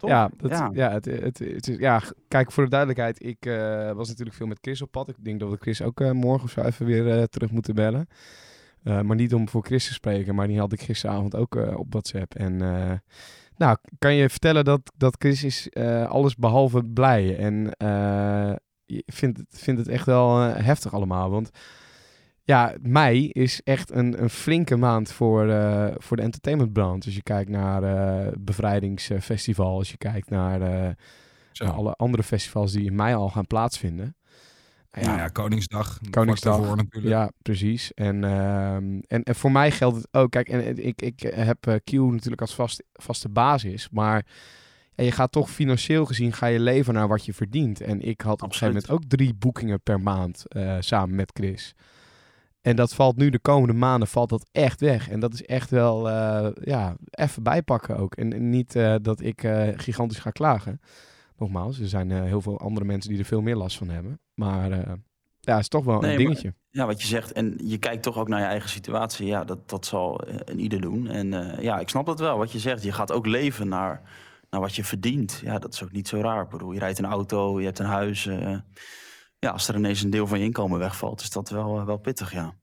[0.00, 0.70] Ja, dat, ja.
[0.72, 0.90] Ja.
[0.90, 4.58] het, het, het is, ja, kijk, voor de duidelijkheid, ik eh, was natuurlijk veel met
[4.60, 5.08] Chris op pad.
[5.08, 7.74] Ik denk dat we Chris ook eh, morgen of zo even weer eh, terug moeten
[7.74, 8.06] bellen.
[8.82, 11.78] Eh, maar niet om voor Chris te spreken, maar die had ik gisteravond ook eh,
[11.78, 12.34] op WhatsApp.
[12.34, 12.92] En eh,
[13.56, 17.36] nou, kan je vertellen dat, dat Chris is eh, alles behalve blij.
[17.36, 18.52] En eh,
[18.84, 21.30] je vindt het, vindt het echt wel heftig allemaal.
[21.30, 21.50] Want
[22.44, 27.04] ja, mei is echt een, een flinke maand voor, eh, voor de entertainmentbranche.
[27.04, 30.90] Als je kijkt naar eh bevrijdingsfestival, als je kijkt naar, eh,
[31.52, 34.16] naar alle andere festivals die in mei al gaan plaatsvinden.
[34.92, 35.98] Nou ja, ja, Koningsdag.
[36.10, 36.56] Koningsdag.
[36.56, 37.14] daarvoor natuurlijk.
[37.14, 37.94] Ja, precies.
[37.94, 40.30] En, ehm, en, en voor mij geldt het ook.
[40.30, 43.88] Kijk, en, en ik, ik heb Q natuurlijk als vast, vaste basis.
[43.90, 44.26] Maar
[44.94, 47.80] ja, je gaat toch financieel gezien ga je leven naar wat je verdient.
[47.80, 50.44] En ik had op een gegeven moment ook drie boekingen per maand
[50.80, 51.74] samen met Chris.
[52.62, 55.08] En dat valt nu de komende maanden valt dat echt weg.
[55.08, 58.14] En dat is echt wel eh, ja, even bijpakken ook.
[58.14, 60.80] En, en niet eh, dat ik eh, gigantisch ga klagen.
[61.36, 64.20] Nogmaals, er zijn heel veel andere mensen die er veel meer last van hebben.
[64.34, 64.70] Maar
[65.40, 66.54] ja, is toch wel Nee, een maar- dingetje.
[66.70, 67.32] Ja, wat je zegt.
[67.32, 69.26] En je kijkt toch ook naar je eigen situatie.
[69.26, 71.08] Ja, dat, dat zal een ieder doen.
[71.08, 72.38] En ja, ik snap dat wel.
[72.38, 72.82] Wat je zegt.
[72.82, 74.02] Je gaat ook leven naar,
[74.50, 75.40] naar wat je verdient.
[75.44, 76.42] Ja, dat is ook niet zo raar.
[76.42, 78.28] Ik bedoel, je rijdt een auto, je hebt een huis.
[79.42, 81.96] Ja, als er ineens een deel van je inkomen wegvalt, is dat wel, eh, wel
[81.96, 82.54] pittig, ja.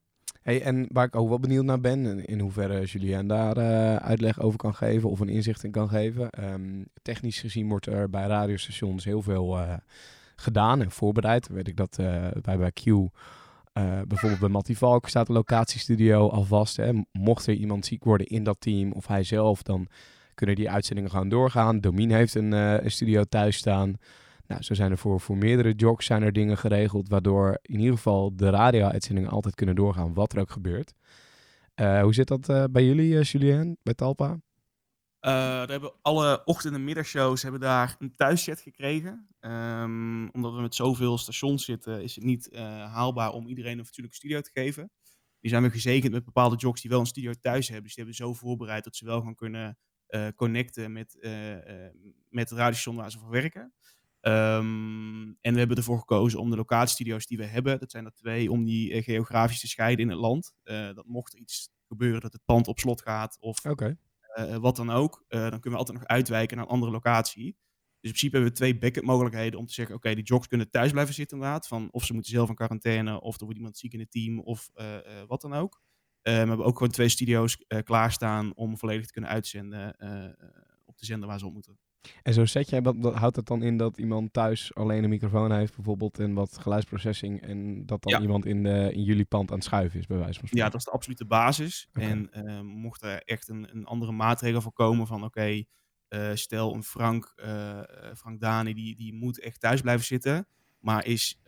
[0.42, 4.40] Hey, en waar ik ook wel benieuwd naar ben, in- hoeverre Julien daar eh, uitleg
[4.40, 6.30] over kan geven of een inzicht in kan geven.
[6.30, 9.74] Ehm, technisch gezien wordt er bij radiostations heel veel eh,
[10.36, 11.48] gedaan en voorbereid.
[11.48, 11.96] Weet ik dat
[12.42, 12.84] wij bij Q,
[14.08, 16.76] bijvoorbeeld bij Mattie Valk, staat de locatiestudio alvast.
[16.76, 16.92] Hè.
[17.12, 19.88] Mocht er iemand ziek worden in dat team of hij zelf, dan
[20.34, 21.80] kunnen die uitzendingen gewoon doorgaan.
[21.80, 23.96] Domien heeft een, een studio thuis staan.
[24.50, 27.94] Nou, zo zijn er voor, voor meerdere jocks zijn er dingen geregeld, waardoor in ieder
[27.94, 30.92] geval de radio-uitzendingen altijd kunnen doorgaan, wat er ook gebeurt.
[31.74, 34.40] Eh, hoe zit dat eh, bij jullie, eh, Julien, bij Talpa?
[35.20, 39.28] Daar hebben alle ochtend- en middagshows hebben daar een thuischat gekregen.
[39.40, 42.56] Ehm, omdat we met zoveel stations zitten, is het niet
[42.92, 44.90] haalbaar om iedereen een fatsoenlijke studio te geven.
[45.40, 47.84] Die zijn we gezegend met bepaalde jocks die wel een studio thuis hebben.
[47.84, 49.78] Dus die hebben zo voorbereid dat ze wel gaan kunnen
[50.34, 51.16] connecten met,
[52.28, 53.72] met het radiostation waar ze voor werken.
[54.20, 58.14] Ehm, en we hebben ervoor gekozen om de locatiestudio's die we hebben, dat zijn er
[58.14, 60.54] twee, om die eh, geografisch te scheiden in het land.
[60.62, 64.76] Eh, dat mocht er iets gebeuren dat het pand op slot gaat of eh, wat
[64.76, 67.44] dan ook, dan kunnen we altijd nog uitwijken naar een andere locatie.
[67.44, 70.70] Dus in principe hebben we twee backup mogelijkheden om te zeggen, oké, die jocks kunnen
[70.70, 71.66] thuis blijven zitten inderdaad.
[71.66, 74.40] Van of ze moeten zelf in quarantaine, of er wordt iemand ziek in het team,
[74.40, 74.70] of
[75.26, 75.80] wat dan ook.
[76.22, 79.96] We hebben ook gewoon twee studio's klaarstaan om volledig te kunnen uitzenden
[80.84, 81.78] op de zender waar ze op moeten.
[82.22, 85.10] En zo zet jij, wat, wat houdt het dan in dat iemand thuis alleen een
[85.10, 88.20] microfoon heeft bijvoorbeeld en wat geluidsprocessing en dat dan Ja.
[88.20, 90.58] iemand in, de, in jullie pand aan het schuiven is bij wijze van spreken?
[90.66, 91.88] Ja, dat is de absolute basis.
[91.92, 95.64] En eh, mocht er echt een, een andere maatregel voor komen van oké,
[96.08, 97.80] eh, stel een Frank, eh,
[98.16, 100.46] Frank Dani, die, die moet echt thuis blijven zitten,
[100.78, 101.40] maar is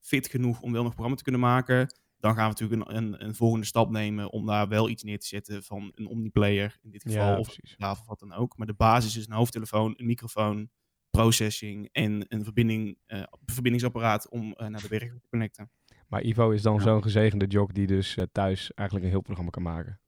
[0.00, 3.24] fit genoeg om wel nog programma te kunnen maken, dan gaan we natuurlijk een, een,
[3.24, 6.90] een volgende stap nemen om daar wel iets neer te zetten van een omniplayer in
[6.90, 8.56] dit geval, Ja, of wat dan ook.
[8.56, 10.70] Maar de basis is een hoofdtelefoon, een microfoon,
[11.10, 15.70] processing en een verbinding, eh, verbindingsapparaat om eh, naar de werk te connecten.
[16.08, 19.50] Maar Ivo is dan zo'n gezegende jock die dus eh, thuis eigenlijk een heel programma
[19.50, 20.00] kan maken.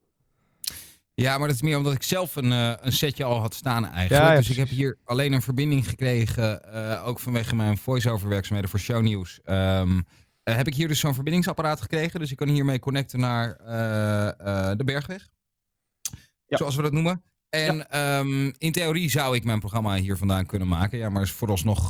[1.15, 3.85] Ja, maar dat is meer omdat ik zelf een, eh, een setje al had staan
[3.85, 4.23] eigenlijk.
[4.23, 8.29] Ja, ja, dus ik heb hier alleen een verbinding gekregen, eh, ook vanwege mijn voice-over
[8.29, 9.41] werkzaamheden voor shownieuws.
[9.45, 10.01] Ehm
[10.49, 14.29] eh, heb ik hier dus zo'n verbindingsapparaat gekregen, dus ik kan hiermee connecten naar eh,
[14.29, 15.29] eh, de Bergweg.
[16.47, 17.23] Zoals we dat noemen.
[17.49, 20.99] En ehm, in theorie zou ik mijn programma hier vandaan kunnen maken.
[20.99, 21.89] Ja, maar is vooralsnog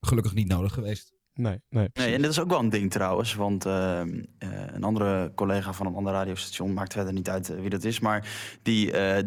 [0.00, 1.13] gelukkig niet nodig geweest.
[1.36, 1.88] Nee, nee.
[1.92, 3.34] Nee, en dit is ook wel een ding trouwens.
[3.34, 7.60] Want ehm, eh, een andere collega van een ander radiostation, maakt verder niet uit eh,
[7.60, 8.00] wie dat is.
[8.00, 8.28] Maar
[8.62, 9.24] die, eh,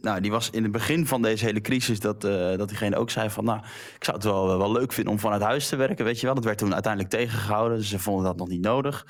[0.00, 3.30] nou, die was in het begin van deze hele crisis dat, dat diegene ook zei
[3.30, 3.44] van...
[3.44, 3.58] Nou,
[3.96, 6.34] ik zou het wel, wel leuk vinden om vanuit huis te werken, weet je wel.
[6.34, 7.78] Dat werd toen uiteindelijk tegengehouden.
[7.78, 9.06] Dus ze vonden dat nog niet nodig.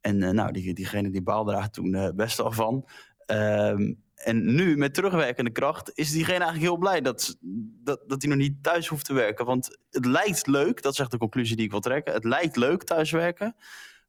[0.00, 2.88] En nou, die, diegene die baalde daar toen best wel van.
[3.26, 7.36] Ehm, en nu, met terugwerkende kracht, is diegene eigenlijk heel blij dat,
[7.82, 9.44] dat, dat hij nog niet thuis hoeft te werken.
[9.44, 12.14] Want het lijkt leuk, dat is echt de conclusie die ik wil trekken.
[12.14, 13.56] Het lijkt leuk thuiswerken.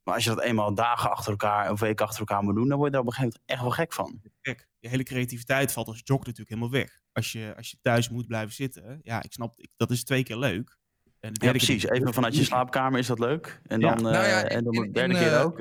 [0.02, 2.78] Maar als je dat eenmaal dagen achter elkaar of weken achter elkaar moet doen, dan
[2.78, 4.20] word je er op een gegeven moment echt wel gek van.
[4.40, 7.00] Kijk, je hele creativiteit valt als jog natuurlijk helemaal weg.
[7.12, 10.22] Als je, als je thuis moet blijven zitten, ja, ik snap, ik, dat is twee
[10.22, 10.78] keer leuk.
[11.20, 11.84] En ja, precies.
[11.84, 13.60] Even vanuit je slaapkamer is dat leuk.
[13.66, 15.60] En dan, nou ja, en, dan de derde keer ook.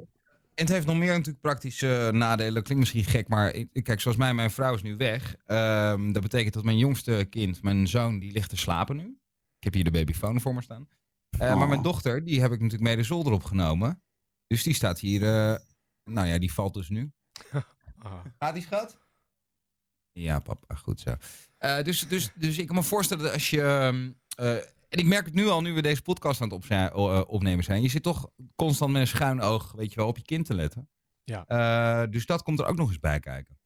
[0.58, 2.54] En het heeft nog meer natuurlijk praktische nadelen.
[2.54, 5.36] Dat klinkt misschien gek, maar ik, kijk, zoals mij, mijn vrouw is nu weg.
[5.46, 9.04] Um, dat betekent dat mijn jongste kind, mijn zoon, die ligt te slapen nu.
[9.58, 10.88] Ik heb hier de babyfoon voor me staan.
[11.32, 11.84] Uh, Maar mijn oh.
[11.84, 14.02] dochter, die heb ik natuurlijk mee de zolder opgenomen.
[14.48, 15.56] Dus die staat hier, uh,
[16.04, 17.12] nou ja, die valt dus nu.
[17.54, 17.62] Oh.
[18.40, 18.98] Gaat die schat?
[20.12, 21.16] Ja, papa, goed zo.
[21.60, 24.14] Uh, dus, dus, dus ik kan me voorstellen dat als je...
[24.90, 27.82] En ik merk het nu al, nu we deze podcast aan het op opnemen zijn.
[27.82, 30.54] Je zit toch constant met een schuin oog, weet je wel, op je kind te
[30.54, 30.90] letten.
[31.24, 32.06] Ja.
[32.06, 33.58] dus dat komt er ook nog eens bij kijken.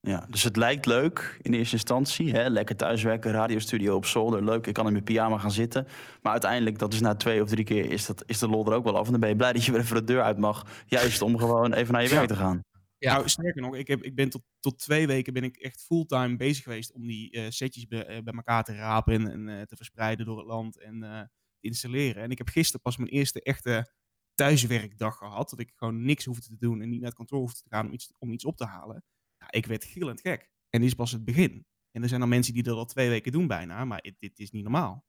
[0.00, 2.32] Ja, dus het lijkt leuk in eerste instantie.
[2.32, 2.48] Hè?
[2.48, 4.66] Lekker thuiswerken, radiostudio op zolder, leuk.
[4.66, 5.86] Ik kan in mijn pyjama gaan zitten.
[6.22, 8.72] Maar uiteindelijk, dat is na twee of drie keer, is, dat, is de lol er
[8.72, 9.04] ook wel af.
[9.04, 10.66] En dan ben je blij dat je weer even de deur uit mag.
[10.86, 12.60] Juist om gewoon even naar je werk te gaan.
[12.98, 13.14] Ja.
[13.14, 16.36] Nou, sterker nog, ik, heb, ik ben tot, tot twee weken ben ik echt fulltime
[16.36, 19.76] bezig geweest om die uh, setjes bij, uh, bij elkaar te rapen en uh, te
[19.76, 21.28] verspreiden door het land en te
[21.60, 22.22] installeren.
[22.22, 23.92] En ik heb gisteren pas mijn eerste echte
[24.34, 25.50] thuiswerkdag gehad.
[25.50, 27.86] Dat ik gewoon niks hoefde te doen en niet naar het kantoor hoefde te gaan
[27.86, 29.04] om iets, om iets op te halen
[29.50, 30.50] ik werd gillend gek.
[30.70, 31.66] En dit is pas het begin.
[31.90, 34.50] En er zijn dan mensen die dat al twee weken doen bijna, maar dit is
[34.50, 35.04] niet normaal.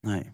[0.00, 0.22] Nee.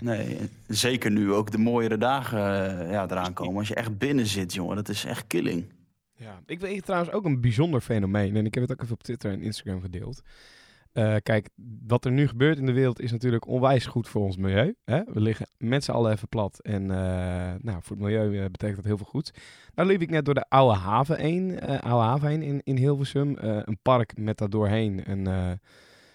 [0.00, 2.40] Nee, zeker nu ook de mooiere dagen
[2.88, 3.58] ja, eraan komen.
[3.58, 5.72] Als je echt binnen zit, jongen, dat is echt killing.
[6.20, 8.36] Ja, ik weet trouwens ook een bijzonder fenomeen.
[8.36, 10.22] En ik heb het ook even op Twitter en Instagram gedeeld.
[10.92, 11.48] Uh, kijk,
[11.86, 14.74] wat er nu gebeurt in de wereld is natuurlijk onwijs goed voor ons milieu.
[14.84, 15.02] Hè?
[15.06, 16.58] We liggen met z'n allen even plat.
[16.58, 16.88] En uh,
[17.60, 19.32] nou, voor het milieu uh, betekent dat heel veel goed.
[19.74, 23.34] Nou liep ik net door de Oude Haven heen, Oude Haven heen in, in Hilversum.
[23.38, 25.24] een park met daar doorheen een,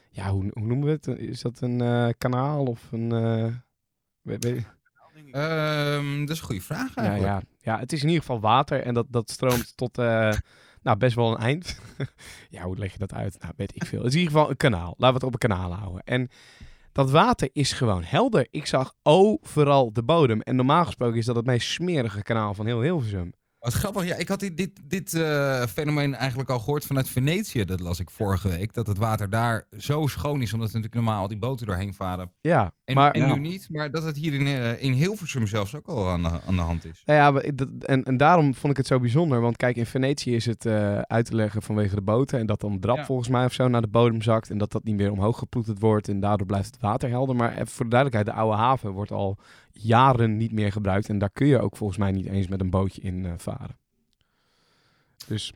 [0.09, 1.07] ja, hoe, hoe, noemen we het?
[1.07, 3.09] Is dat een kanaal of een...
[4.21, 4.73] Weet, weet...
[5.35, 7.27] Um, dat is een goede vraag eigenlijk.
[7.27, 7.73] Ja, ja.
[7.73, 9.97] ja, het is in ieder geval water en dat, dat stroomt tot
[10.85, 11.79] nou, best wel een eind.
[12.49, 13.37] ja, hoe leg je dat uit?
[13.41, 13.97] Nou, weet ik veel.
[13.97, 14.93] Het is in ieder geval een kanaal.
[14.97, 16.03] Laten we het op een kanaal houden.
[16.03, 16.29] En
[16.91, 18.47] dat water is gewoon helder.
[18.51, 20.41] Ik zag overal de bodem.
[20.41, 23.33] En normaal gesproken is dat het meest smerige kanaal van heel Hilversum.
[23.65, 27.65] Wat grappig, ja, ik had dit, dit, dit uh, fenomeen eigenlijk al gehoord vanuit Venetië.
[27.65, 28.73] Dat las ik vorige week.
[28.73, 31.93] Dat het water daar zo schoon is, omdat er natuurlijk normaal al die boten doorheen
[31.93, 32.31] varen.
[32.41, 35.75] Ja, en, maar, en nu niet, maar dat het hier in, uh, in Hilversum zelfs
[35.75, 37.01] ook al aan de, aan de hand is.
[37.05, 37.41] Nou ja,
[37.79, 39.41] en, en daarom vond ik het zo bijzonder.
[39.41, 42.39] Want kijk, in Venetië is het uh, uit te leggen vanwege de boten.
[42.39, 43.05] En dat dan drap ja.
[43.05, 44.49] volgens mij of zo naar de bodem zakt.
[44.49, 46.07] En dat dat niet meer omhoog geploeterd wordt.
[46.07, 47.35] En daardoor blijft het water helder.
[47.35, 49.37] Maar even voor de duidelijkheid, de oude haven wordt al
[49.77, 51.09] jaren niet meer gebruikt.
[51.09, 53.77] En daar kun je ook volgens mij niet eens met een bootje in varen.
[55.27, 55.53] Dus...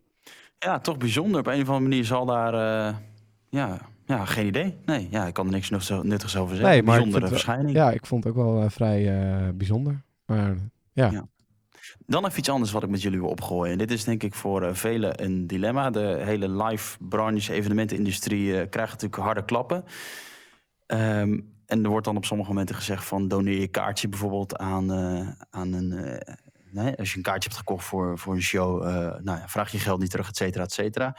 [0.60, 1.39] Ja, toch bijzonder.
[1.39, 2.53] Op een of andere manier zal daar...
[2.53, 2.97] Uh,
[3.49, 4.77] ja, ja, geen idee.
[4.86, 6.73] Nee, ja, ik kan er niks nuttigs over zeggen.
[6.73, 7.75] Nee, maar Bijzondere verschijning.
[7.75, 10.01] Ja, ik vond het ook wel uh, vrij uh, bijzonder.
[10.25, 10.55] Maar
[10.93, 11.12] ja.
[11.12, 11.27] ja.
[12.05, 13.77] Dan even iets anders wat ik met jullie wil opgooien.
[13.77, 15.89] Dit is denk ik voor uh, velen een dilemma.
[15.89, 19.84] De hele live branche, evenementenindustrie krijgt natuurlijk harde klappen.
[20.88, 24.91] Um, en er wordt dan op sommige momenten gezegd van doneer je kaartje bijvoorbeeld aan,
[25.49, 26.19] aan een
[26.71, 29.71] Nee, als je een kaartje hebt gekocht voor, voor een show, uh, nou ja, vraag
[29.71, 31.17] je geld niet terug, et cetera, et cetera.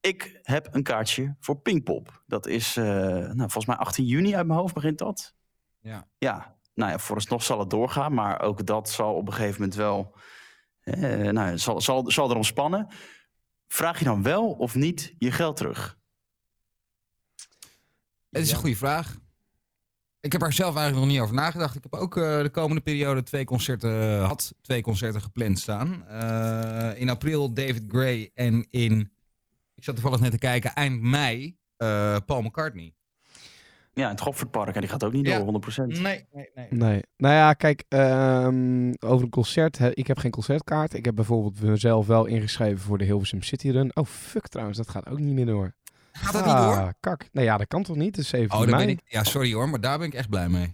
[0.00, 2.22] Ik heb een kaartje voor Pinkpop.
[2.26, 5.34] Dat is uh, nou, volgens mij 18 juni uit mijn hoofd begint dat.
[5.80, 6.08] Ja.
[6.18, 9.74] Ja, nou ja, vooralsnog zal het doorgaan, maar ook dat zal op een gegeven moment
[9.74, 10.14] wel,
[10.84, 12.88] uh, nou, zal, zal, zal erom spannen.
[13.66, 15.98] Vraag je dan wel of niet je geld terug?
[18.30, 19.16] Het is een goede vraag.
[20.20, 21.74] Ik heb er zelf eigenlijk nog niet over nagedacht.
[21.74, 26.04] Ik heb ook uh, de komende periode twee concerten, had twee concerten gepland staan.
[26.10, 29.12] Uh, in april David Gray en in,
[29.74, 32.92] ik zat toevallig net te kijken, eind mei uh, Paul McCartney.
[33.98, 34.74] Ja, in het Goffertpark.
[34.74, 35.38] En die gaat ook niet ja.
[35.38, 35.84] door, 100%.
[35.86, 36.66] Nee, nee, nee.
[36.70, 37.02] nee.
[37.16, 39.78] Nou ja, kijk, um, over een concert.
[39.90, 40.94] Ik heb geen concertkaart.
[40.94, 43.96] Ik heb bijvoorbeeld mezelf wel ingeschreven voor de Hilversum City Run.
[43.96, 45.74] Oh, fuck trouwens, dat gaat ook niet meer door.
[46.22, 46.76] Gaat dat niet door?
[46.76, 47.28] Ah, kak.
[47.32, 48.16] Nee, ja, dat kan toch niet?
[48.16, 48.76] Het is 7 oh, mei.
[48.76, 50.70] Ben ik, ja, sorry hoor, maar daar ben ik echt blij mee.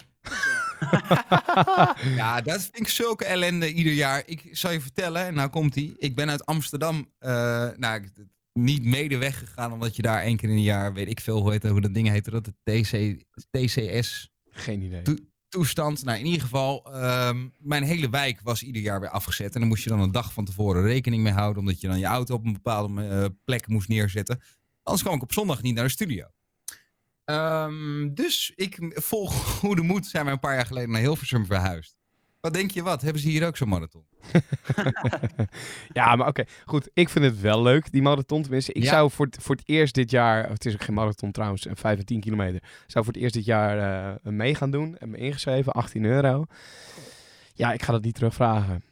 [2.20, 4.22] ja, dat vind ik zulke ellende ieder jaar.
[4.26, 5.94] Ik zal je vertellen, en nou komt hij.
[5.98, 7.30] Ik ben uit Amsterdam, uh,
[7.76, 8.08] nou,
[8.52, 11.50] niet mede weggegaan, omdat je daar één keer in een jaar, weet ik veel hoe,
[11.50, 14.30] heet, hoe dat ding heet, dat de TC, TCS.
[14.50, 15.02] Geen idee.
[15.48, 16.04] toestand.
[16.04, 19.54] Nou, in ieder geval, um, mijn hele wijk was ieder jaar weer afgezet.
[19.54, 21.98] En dan moest je dan een dag van tevoren rekening mee houden, omdat je dan
[21.98, 24.40] je auto op een bepaalde uh, plek moest neerzetten.
[24.84, 26.26] Anders kwam ik op zondag niet naar de studio.
[27.24, 31.96] Um, dus ik volg goede moed zijn we een paar jaar geleden naar Hilversum verhuisd.
[32.40, 33.02] Wat denk je wat?
[33.02, 34.04] Hebben ze hier ook zo'n marathon?
[35.92, 36.44] ja, maar oké.
[36.64, 38.42] Goed, ik vind het wel leuk, die marathon.
[38.42, 40.48] Tenminste, ik zou voor het, voor het eerst dit jaar...
[40.48, 42.62] Het is ook geen marathon trouwens, een 5 en 10 kilometer.
[42.86, 44.96] zou voor het eerst dit jaar uh, mee gaan doen.
[44.96, 46.44] En me ingeschreven, 18 euro.
[47.54, 48.84] Ja, ik ga dat niet terugvragen.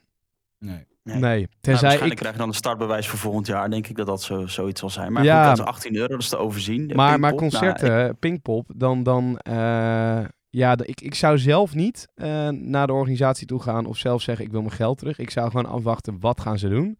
[0.59, 0.85] Nee.
[1.03, 2.17] Nee, Nou, tenzij waarschijnlijk ik...
[2.17, 3.69] krijg je dan een startbewijs voor volgend jaar.
[3.69, 5.13] Denk ik dat dat zo, zoiets zal zijn.
[5.13, 5.47] Maar Ja.
[5.47, 6.87] goed, dat is 18 euro, dat is te overzien.
[6.87, 9.03] De Maar, maar nou, concerten, Pinkpop, dan...
[9.03, 13.97] dan eh, ja, ik, ik zou zelf niet eh, naar de organisatie toe gaan of
[13.97, 15.19] zelf zeggen ik wil mijn geld terug.
[15.19, 16.97] Ik zou gewoon afwachten wat gaan ze doen.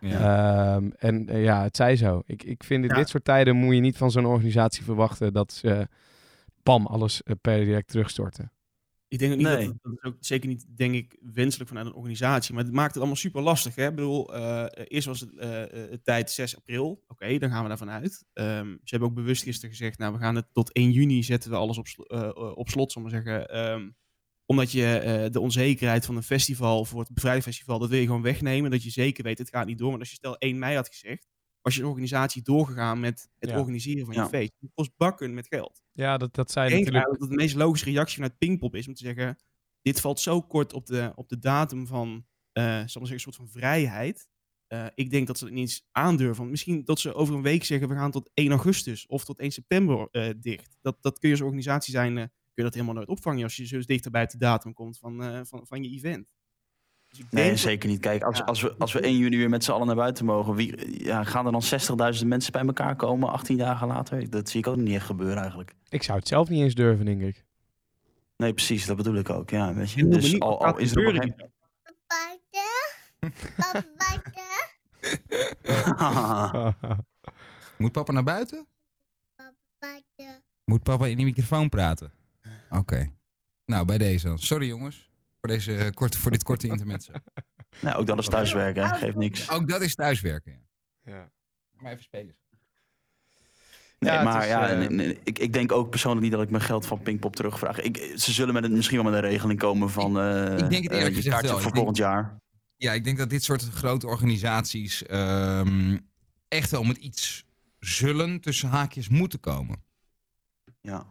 [0.00, 2.22] Ehm, en eh, ja, het zij zo.
[2.26, 2.96] Ik, ik vind in Ja.
[2.96, 5.88] dit soort tijden moet je niet van zo'n organisatie verwachten dat ze
[6.62, 8.50] pam alles per direct terugstorten.
[9.08, 9.66] Ik denk ook niet Nee.
[9.66, 12.54] dat, dat is ook zeker niet, denk ik, wenselijk vanuit een organisatie.
[12.54, 13.74] Maar het maakt het allemaal super lastig.
[13.74, 13.88] Hè?
[13.88, 17.04] Ik bedoel, eh, eerst was het eh, eh, tijd 6 april.
[17.08, 18.24] Oké, dan gaan we daarvan uit.
[18.32, 21.50] Ehm, ze hebben ook bewust gisteren gezegd, nou, we gaan het tot 1 juni zetten
[21.50, 23.48] we alles op, sl- eh, eh, op slot, ik maar zeggen.
[23.48, 23.90] Ehm,
[24.46, 28.22] omdat je eh, de onzekerheid van een festival voor het bevrijdingsfestival, dat wil je gewoon
[28.22, 28.70] wegnemen.
[28.70, 29.90] Dat je zeker weet, het gaat niet door.
[29.90, 31.26] Maar als je stel 1 mei had gezegd,
[31.66, 33.58] was je organisatie doorgegaan met het Ja.
[33.58, 34.28] organiseren van je Ja.
[34.28, 34.52] feest.
[34.60, 35.82] Het kost bakken met geld.
[35.92, 37.04] Ja, dat, dat zei Ik denk natuurlijk...
[37.06, 39.36] eigenlijk dat de meest logische reactie vanuit Pinkpop is om te zeggen:
[39.82, 43.12] dit valt zo kort op de, op de datum van, eh zal ik maar zeggen,
[43.12, 44.28] een soort van vrijheid.
[44.66, 46.36] Eh, ik denk dat ze het niet eens aandurven.
[46.38, 49.38] Want misschien dat ze over een week zeggen: we gaan tot 1 augustus of tot
[49.38, 50.76] 1 september eh, dicht.
[50.80, 53.56] Dat, dat kun je als organisatie zijn, eh, kun je dat helemaal nooit opvangen als
[53.56, 56.26] je zo dichter bij de datum komt van, eh, van, van je event.
[57.16, 58.00] Dus ik Nee, zeker niet.
[58.00, 58.44] Kijk, als, Ja.
[58.44, 61.24] als, we, als we 1 juni weer met z'n allen naar buiten mogen, wie, ja,
[61.24, 61.62] gaan er dan
[62.20, 64.30] 60.000 mensen bij elkaar komen 18 dagen later?
[64.30, 65.74] Dat zie ik ook niet echt gebeuren eigenlijk.
[65.88, 67.44] Ik zou het zelf niet eens durven, denk ik.
[68.36, 69.50] Nee, precies, dat bedoel ik ook.
[69.50, 70.08] Ja, weet je.
[70.08, 71.22] Dus al, is er op een gebeuren.
[71.22, 71.54] gegeven
[77.78, 78.66] Moet papa naar buiten?
[80.64, 82.12] Moet papa in die microfoon praten?
[82.70, 83.10] Oké.
[83.66, 84.38] Nou, bij deze dan.
[84.38, 85.10] Sorry jongens.
[85.46, 87.12] Voor, deze, eh, korte, voor dit korte intermezzo.
[87.80, 88.96] Nou, ook dat is thuiswerken, hè.
[88.96, 89.50] geeft niks.
[89.50, 90.52] Ook dat is thuiswerken.
[91.04, 91.12] Ja.
[91.14, 91.30] Ja.
[91.72, 92.36] Maar even spelen.
[93.98, 96.42] Nee, Ja, maar is, ja, eh, nee, nee, ik, ik denk ook persoonlijk niet dat
[96.42, 97.80] ik mijn geld van Pinkpop terugvraag.
[97.80, 100.82] Ik, ze zullen met een, misschien wel met een regeling komen van eh ik denk
[100.82, 101.58] het eerlijk je gezegd kaartje wel.
[101.58, 102.40] voor Ik denk- volgend jaar.
[102.76, 105.98] Ja, ik denk dat dit soort grote organisaties ehm,
[106.48, 107.44] echt wel met iets
[107.78, 109.84] zullen tussen haakjes moeten komen.
[110.80, 111.06] Ja.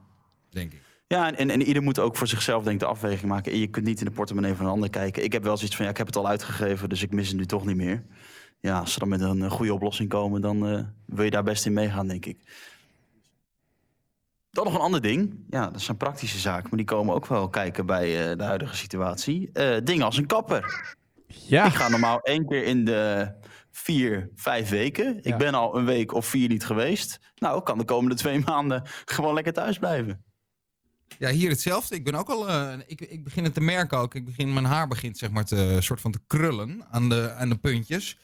[0.49, 0.81] Denk ik.
[1.07, 3.51] Ja, en, en, ieder moet ook voor zichzelf denk ik de afweging maken.
[3.51, 5.23] En je kunt niet in de portemonnee van een ander kijken.
[5.23, 7.37] Ik heb wel zoiets van, ja, ik heb het al uitgegeven, dus ik mis het
[7.37, 8.03] nu toch niet meer.
[8.59, 11.43] Ja, als ze dan met een eh, goede oplossing komen, dan eh, wil je daar
[11.43, 12.37] best in meegaan, denk ik.
[14.49, 15.45] Dan nog een ander ding.
[15.49, 18.75] Ja, dat zijn praktische zaken, maar die komen ook wel kijken bij eh, de huidige
[18.75, 19.51] situatie.
[19.83, 20.95] Dingen als een kapper.
[21.27, 23.31] Ja, Ik ga normaal één keer in de
[23.71, 25.13] vier, vijf weken.
[25.13, 25.19] Ja.
[25.21, 27.19] Ik ben al een week of vier niet geweest.
[27.35, 30.23] Nou, ik kan de komende twee maanden gewoon lekker thuis blijven.
[31.19, 31.95] Ja, hier hetzelfde.
[31.95, 32.49] Ik ben ook al.
[32.49, 34.15] eh, ik, ik begin het te merken ook.
[34.15, 37.49] Ik begin, mijn haar begint zeg maar te soort van te krullen aan de, aan
[37.49, 38.17] de puntjes.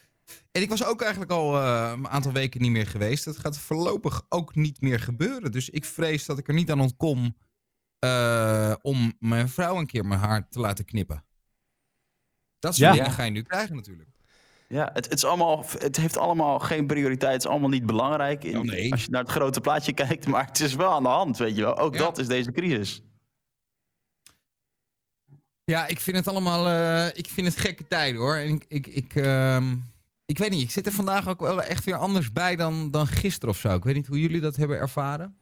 [0.52, 3.26] En ik was ook eigenlijk al eh, een aantal weken niet meer geweest.
[3.26, 5.52] Dat gaat voorlopig ook niet meer gebeuren.
[5.52, 7.38] Dus ik vrees dat ik er niet aan ontkom
[8.00, 11.26] eh, om mijn vrouw een keer mijn haar te laten knippen.
[12.60, 12.96] Dat soort Ja.
[12.96, 14.10] dingen ga je nu krijgen natuurlijk.
[14.72, 17.34] Ja, het, het, is allemaal, het heeft allemaal geen prioriteit.
[17.34, 18.92] Het is allemaal niet belangrijk in, Oh, nee.
[18.92, 20.28] als je naar het grote plaatje kijkt.
[20.28, 21.78] Maar het is wel aan de hand, weet je wel.
[21.78, 22.00] Ook Ja.
[22.00, 23.02] dat is deze crisis.
[25.64, 26.68] Ja, ik vind het allemaal.
[26.68, 28.36] eh, ik vind het gekke tijden hoor.
[28.36, 29.76] En ik, ik, ik, ehm,
[30.26, 33.08] ik weet niet, ik zit er vandaag ook wel echt weer anders bij dan, dan
[33.08, 33.76] gisteren of zo.
[33.76, 35.38] Ik weet niet hoe jullie dat hebben ervaren.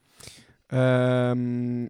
[0.65, 1.85] Ehm,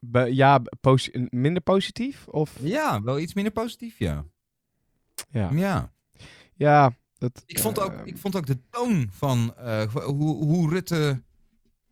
[0.00, 2.26] be- ja posi- minder positief?
[2.28, 2.52] Of?
[2.60, 4.24] Ja, wel iets minder positief, ja.
[5.30, 5.94] Ja, Ja.
[6.56, 10.70] Ja dat, Ik vond ook, eh, ik vond ook de toon van eh, hoe, hoe,
[10.70, 11.22] Rutte,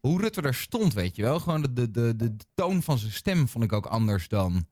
[0.00, 1.40] hoe Rutte daar stond, weet je wel.
[1.40, 4.66] Gewoon de, de, de, de toon van zijn stem vond ik ook anders dan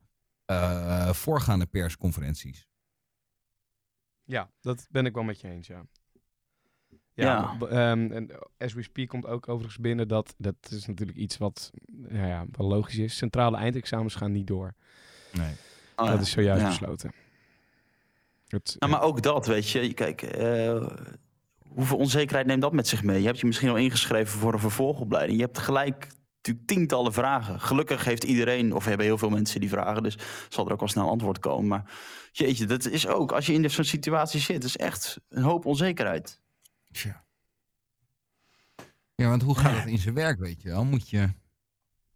[0.44, 2.66] eh, voorgaande persconferenties.
[4.24, 5.86] Ja, dat ben ik wel met je eens, ja.
[7.14, 11.38] Ja, ehm, en As We Speak komt ook overigens binnen dat, dat is natuurlijk iets
[11.38, 13.16] wat nou ja, wel logisch is.
[13.16, 14.74] Centrale eindexamens gaan niet door.
[15.32, 15.54] Nee.
[15.96, 16.20] Oh, dat ja.
[16.20, 16.68] is zojuist Ja.
[16.68, 17.12] besloten.
[18.52, 19.92] Het, Nou, maar ook dat, weet je.
[19.92, 20.86] Kijk, eh,
[21.68, 23.20] hoeveel onzekerheid neemt dat met zich mee?
[23.20, 25.38] Je hebt je misschien al ingeschreven voor een vervolgopleiding.
[25.38, 27.60] Je hebt gelijk natuurlijk tientallen vragen.
[27.60, 30.02] Gelukkig heeft iedereen, of hebben heel veel mensen die vragen.
[30.02, 31.66] Dus zal er ook al snel antwoord komen.
[31.66, 31.92] Maar
[32.32, 36.40] jeetje, dat is ook, als je in zo'n situatie zit, is echt een hoop onzekerheid.
[36.92, 37.24] Tja.
[39.14, 40.84] Ja, want hoe gaat het in zijn werk, weet je wel?
[40.84, 41.28] Moet je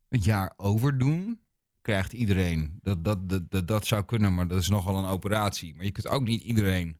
[0.09, 1.41] het jaar overdoen?
[1.87, 5.75] Krijgt iedereen, dat, dat, dat, dat, dat zou kunnen, maar dat is nogal een operatie.
[5.75, 6.99] Maar je kunt ook niet iedereen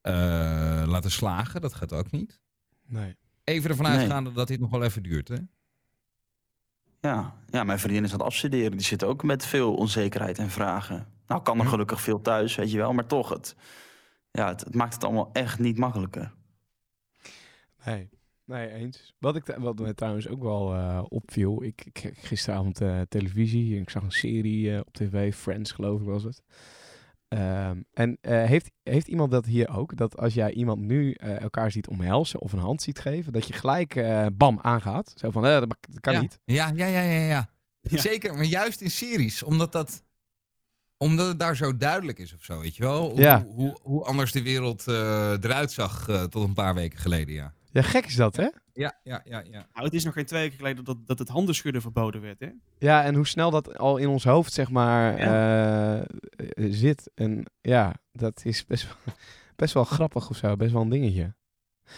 [0.00, 0.12] eh,
[0.86, 2.40] laten slagen, dat gaat ook niet.
[2.86, 3.16] nee.
[3.44, 3.98] Even ervan Nee.
[3.98, 5.36] uitgaande dat dit nog wel even duurt, hè?
[7.00, 8.70] Ja, ja, mijn vriendin is aan het afstuderen.
[8.70, 11.06] Die zit ook met veel onzekerheid en vragen.
[11.26, 11.70] Nou, kan er Hm.
[11.70, 12.92] gelukkig veel thuis, weet je wel.
[12.92, 13.56] Maar toch, het,
[14.30, 16.32] ja, het, het maakt het allemaal echt niet makkelijker.
[17.84, 18.08] Nee,
[18.44, 19.14] nee, eens.
[19.18, 21.84] Wat, ik, wat me trouwens ook wel eh, opviel, ik,
[22.14, 26.22] gisteravond eh, televisie en ik zag een serie eh, op tv, Friends geloof ik was
[26.22, 26.42] het.
[27.28, 29.96] Ehm, en eh, heeft, heeft iemand dat hier ook?
[29.96, 33.46] Dat als jij iemand nu eh, elkaar ziet omhelzen of een hand ziet geven, dat
[33.46, 35.12] je gelijk eh, bam aangaat?
[35.16, 36.20] Zo van, eh, dat, kan ja.
[36.20, 36.38] niet.
[36.44, 37.48] Ja, ja, ja, ja, ja.
[37.80, 37.98] Ja.
[37.98, 39.42] Zeker, maar juist in series.
[39.42, 40.02] Omdat dat
[40.96, 43.10] omdat het daar zo duidelijk is of zo, weet je wel?
[43.10, 43.44] Hoe, Ja.
[43.44, 47.54] hoe, hoe anders de wereld eh, eruit zag eh, tot een paar weken geleden, ja.
[47.74, 48.48] Ja, gek is dat, hè?
[48.72, 49.66] Ja, ja, ja, ja.
[49.72, 52.48] Nou, het is nog geen twee weken geleden dat, dat het handenschudden verboden werd, hè?
[52.78, 56.02] Ja, en hoe snel dat al in ons hoofd, zeg maar, eh,
[56.56, 57.10] zit.
[57.14, 59.14] En ja, dat is best wel,
[59.56, 60.56] best wel grappig of zo.
[60.56, 61.34] Best wel een dingetje.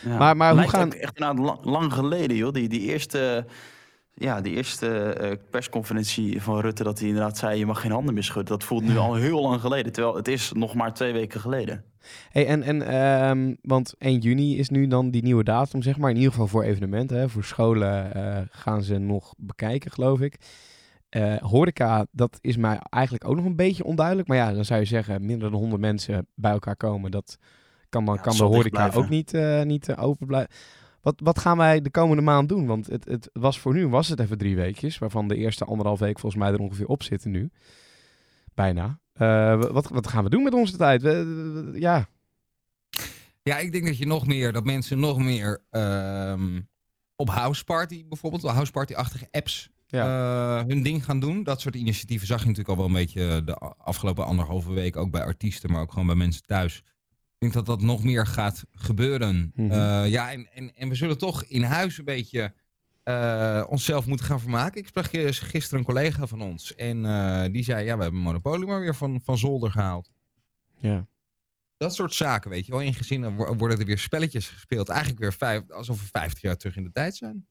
[0.04, 0.18] Ja.
[0.18, 2.52] Maar- maar hoe gaan- echt lang, lang geleden, joh.
[2.52, 3.46] Die, die eerste,
[4.14, 6.82] ja, die eerste eh, persconferentie van Rutte...
[6.84, 8.58] dat hij inderdaad zei, je mag geen handen meer schudden.
[8.58, 9.92] Dat voelt nu al heel lang geleden.
[9.92, 11.84] Terwijl het is nog maar twee weken geleden.
[12.30, 16.10] Hey, en, en ehm, want 1 juni is nu dan die nieuwe datum, zeg maar.
[16.10, 17.18] In ieder geval voor evenementen.
[17.18, 17.28] Hè.
[17.28, 20.38] Voor scholen eh, gaan ze nog bekijken, geloof ik.
[21.08, 24.28] Eh, horeca, dat is mij eigenlijk ook nog een beetje onduidelijk.
[24.28, 27.10] Maar ja, dan zou je zeggen, minder dan 100 mensen bij elkaar komen.
[27.10, 27.38] Dat
[27.88, 30.50] kan, dan Ja, kan de horeca ook niet, eh, niet open blijven.
[31.00, 32.66] Wat, wat gaan wij de komende maand doen?
[32.66, 34.98] Want het, het was voor nu was het even drie weekjes.
[34.98, 37.50] Waarvan de eerste anderhalf week volgens mij er ongeveer op zitten nu.
[38.56, 39.00] Bijna.
[39.12, 41.02] Eh, wat, wat gaan we doen met onze tijd?
[41.02, 42.08] We- we- ja,
[43.42, 46.60] Ja, ik denk dat je nog meer, dat mensen nog meer ehm,
[47.16, 49.70] op houseparty bijvoorbeeld, houseparty-achtige apps
[50.04, 51.42] eh, hun ding gaan doen.
[51.42, 55.10] Dat soort initiatieven zag je natuurlijk al wel een beetje de afgelopen anderhalve week ook
[55.10, 56.76] bij artiesten, maar ook gewoon bij mensen thuis.
[56.78, 56.84] Ik
[57.38, 59.52] denk dat dat nog meer gaat gebeuren.
[59.54, 59.70] Mhm.
[59.70, 62.54] Eh, ja, en, en, en we zullen toch in huis een beetje
[63.06, 64.80] eh, onszelf moeten gaan vermaken.
[64.80, 68.20] Ik sprak eh, gisteren een collega van ons en eh, die zei, ja, we hebben
[68.20, 70.10] Monopoly maar weer van, van zolder gehaald.
[70.78, 71.06] ja.
[71.78, 72.80] Dat soort zaken, weet je wel.
[72.80, 74.88] In gezinnen wo- worden er weer spelletjes gespeeld.
[74.88, 77.46] Eigenlijk weer vijf, alsof we 50 jaar terug in de tijd zijn.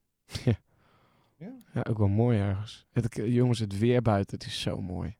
[1.37, 2.85] Ja, ook wel mooi ergens.
[2.93, 5.17] Het, jongens, het weer buiten, het is zo mooi.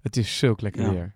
[0.00, 0.90] Het is zulk lekker Ja.
[0.90, 1.14] weer.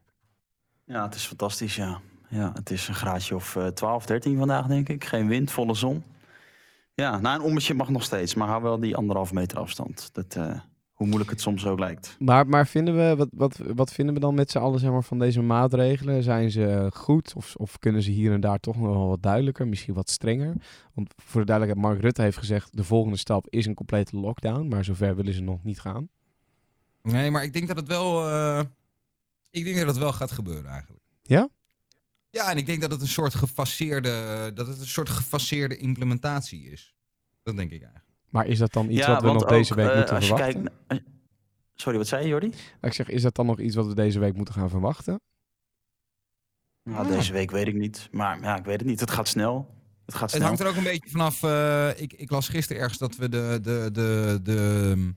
[0.84, 2.00] Ja, het is fantastisch, ja.
[2.28, 5.04] Ja, het is een graadje of eh 12, 13 vandaag, denk ik.
[5.04, 6.04] Geen wind, volle zon.
[7.00, 10.08] Ja, na een ommetje mag nog steeds, maar hou wel die anderhalf meter afstand.
[10.12, 10.60] Dat, eh,
[10.92, 12.16] hoe moeilijk het soms ook lijkt.
[12.18, 15.04] Maar, maar vinden we, wat, wat, wat vinden we dan met z'n allen zeg maar,
[15.04, 16.22] van deze maatregelen?
[16.22, 19.68] Zijn ze goed of, of kunnen ze hier en daar toch nog wel wat duidelijker,
[19.68, 20.54] misschien wat strenger?
[20.94, 24.68] Want voor de duidelijkheid, Mark Rutte heeft gezegd, de volgende stap is een complete lockdown,
[24.68, 26.08] maar zover willen ze nog niet gaan.
[27.02, 28.28] Nee, maar ik denk dat het wel...
[28.28, 28.60] eh,
[29.50, 31.02] ik denk dat het wel gaat gebeuren eigenlijk.
[31.22, 31.48] Ja?
[32.30, 36.70] Ja, en ik denk dat het een soort gefaseerde, dat het een soort gefaseerde implementatie
[36.70, 36.94] is.
[37.42, 38.04] Dat denk ik eigenlijk.
[38.30, 40.34] Maar is dat dan iets ja, wat we nog deze week eh, moeten als je
[40.34, 40.62] verwachten?
[40.62, 40.98] kijkt eh,
[41.74, 42.52] Sorry, wat zei je, Jordi?
[42.80, 45.20] Ik zeg, is dat dan nog iets wat we deze week moeten gaan verwachten?
[46.82, 48.08] Nou, deze week weet ik niet.
[48.12, 49.00] Maar ja, ik weet het niet.
[49.00, 49.74] Het gaat snel.
[50.06, 50.46] Het gaat Het snel.
[50.46, 51.42] hangt er ook een beetje vanaf.
[51.42, 55.12] eh, ik, ik las gisteren ergens dat we de, de, de, de,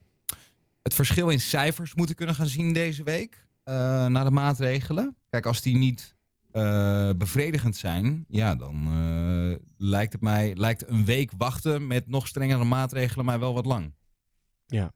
[0.82, 3.45] het verschil in cijfers moeten kunnen gaan zien deze week.
[3.64, 5.16] eh na de maatregelen.
[5.30, 6.16] Kijk, als die niet
[6.52, 12.28] eh, bevredigend zijn, ja, dan eh, lijkt het mij lijkt een week wachten met nog
[12.28, 13.93] strengere maatregelen mij wel wat lang.
[14.66, 14.91] Ja.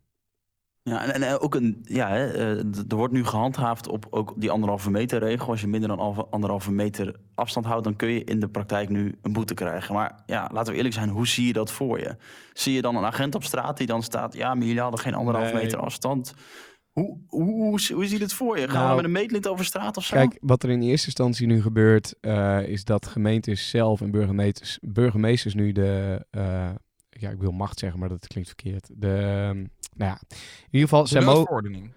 [0.84, 2.58] Ja, en, en eh, ook een, ja, hè, eh,
[2.90, 5.48] er wordt nu gehandhaafd op ook die anderhalve meter regel.
[5.48, 8.90] Als je minder dan alve- anderhalve meter afstand houdt, dan kun je in de praktijk
[8.90, 9.94] nu een boete krijgen.
[9.94, 12.16] Maar ja, laten we eerlijk zijn, hoe zie je dat voor je?
[12.54, 15.14] Zie je dan een agent op straat die dan staat, ja, maar jullie hadden geen
[15.14, 15.64] anderhalve Nee.
[15.64, 16.34] meter afstand.
[16.96, 18.68] Hoe, hoe, hoe, hoe zie je het voor je?
[18.68, 20.16] Gaan Nou, we met een meetlint over straat of zo?
[20.16, 24.80] Kijk, wat er in eerste instantie nu gebeurt, eh, is dat gemeentes zelf en burgemeesters,
[24.82, 26.70] burgemeesters nu de, eh,
[27.10, 28.90] ja, ik wil macht zeggen, maar dat klinkt verkeerd.
[28.94, 29.58] De, ehm,
[29.96, 30.38] nou ja, in
[30.72, 31.92] ieder geval, De noodverordening.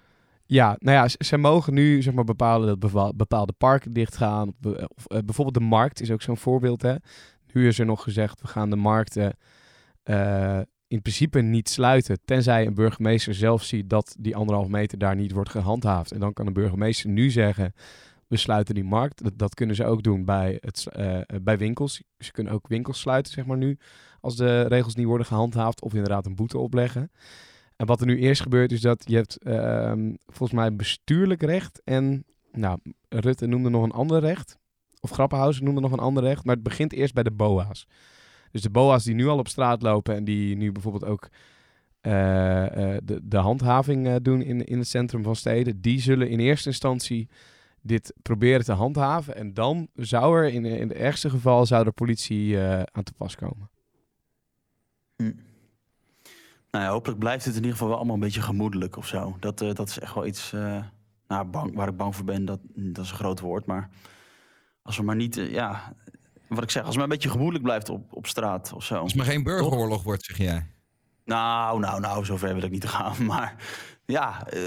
[0.45, 4.53] ja, nou ja, z- zij mogen nu zeg maar bepalen dat bepaalde parken dichtgaan.
[4.59, 6.81] Be- Of, eh, bijvoorbeeld de markt is ook zo'n voorbeeld.
[6.81, 6.95] Hè.
[7.53, 9.37] Nu is er nog gezegd, we gaan de markten
[10.03, 10.59] eh,
[10.89, 12.19] in principe niet sluiten.
[12.25, 16.11] Tenzij een burgemeester zelf ziet dat die anderhalf meter daar niet wordt gehandhaafd.
[16.11, 17.73] En dan kan de burgemeester nu zeggen,
[18.27, 19.37] we sluiten die markt.
[19.39, 22.01] Dat, kunnen ze ook doen bij, het, s- eh, bij winkels.
[22.17, 23.77] Ze kunnen ook winkels sluiten, zeg maar nu,
[24.21, 25.81] als de regels niet worden gehandhaafd.
[25.81, 27.11] Of inderdaad een boete opleggen.
[27.75, 31.81] En wat er nu eerst gebeurt is dat je hebt ehm, volgens mij bestuurlijk recht
[31.83, 32.79] en nou,
[33.09, 34.57] Rutte noemde nog een ander recht.
[34.99, 36.43] Of Grappenhuizen noemde nog een ander recht.
[36.45, 37.85] Maar het begint eerst bij de BOA's.
[38.51, 41.29] Dus de BOA's die nu al op straat lopen en die nu bijvoorbeeld ook
[42.01, 46.29] eh, eh, de, de handhaving eh, doen in, in het centrum van steden, die zullen
[46.29, 47.29] in eerste instantie
[47.81, 49.35] dit proberen te handhaven.
[49.35, 52.59] En dan zou er in, in het ergste geval zou de politie
[52.91, 53.69] aan te pas komen.
[55.15, 55.31] Hm.
[56.71, 59.37] Nou hopelijk blijft het in ieder geval wel allemaal een beetje gemoedelijk of zo.
[59.39, 60.51] Dat, dat is echt wel iets
[61.27, 62.45] nou, bang, waar ik bang voor ben.
[62.45, 63.89] Dat, dat is een groot woord, maar
[64.81, 65.93] als we maar niet, ja,
[66.49, 68.95] wat ik zeg, als het maar een beetje gemoedelijk blijft op, op straat of zo.
[68.95, 70.67] Als het maar geen burgeroorlog wordt, zeg jij.
[71.25, 73.25] Nou, nou, nou, zover wil ik niet gaan.
[73.25, 73.55] Maar
[74.05, 74.61] ja, eh,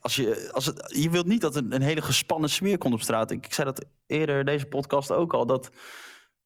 [0.00, 3.00] als je, als het, je wilt niet dat een, een hele gespannen sfeer komt op
[3.00, 3.30] straat.
[3.30, 5.46] Ik, ik zei dat eerder deze podcast ook al.
[5.46, 5.70] Dat,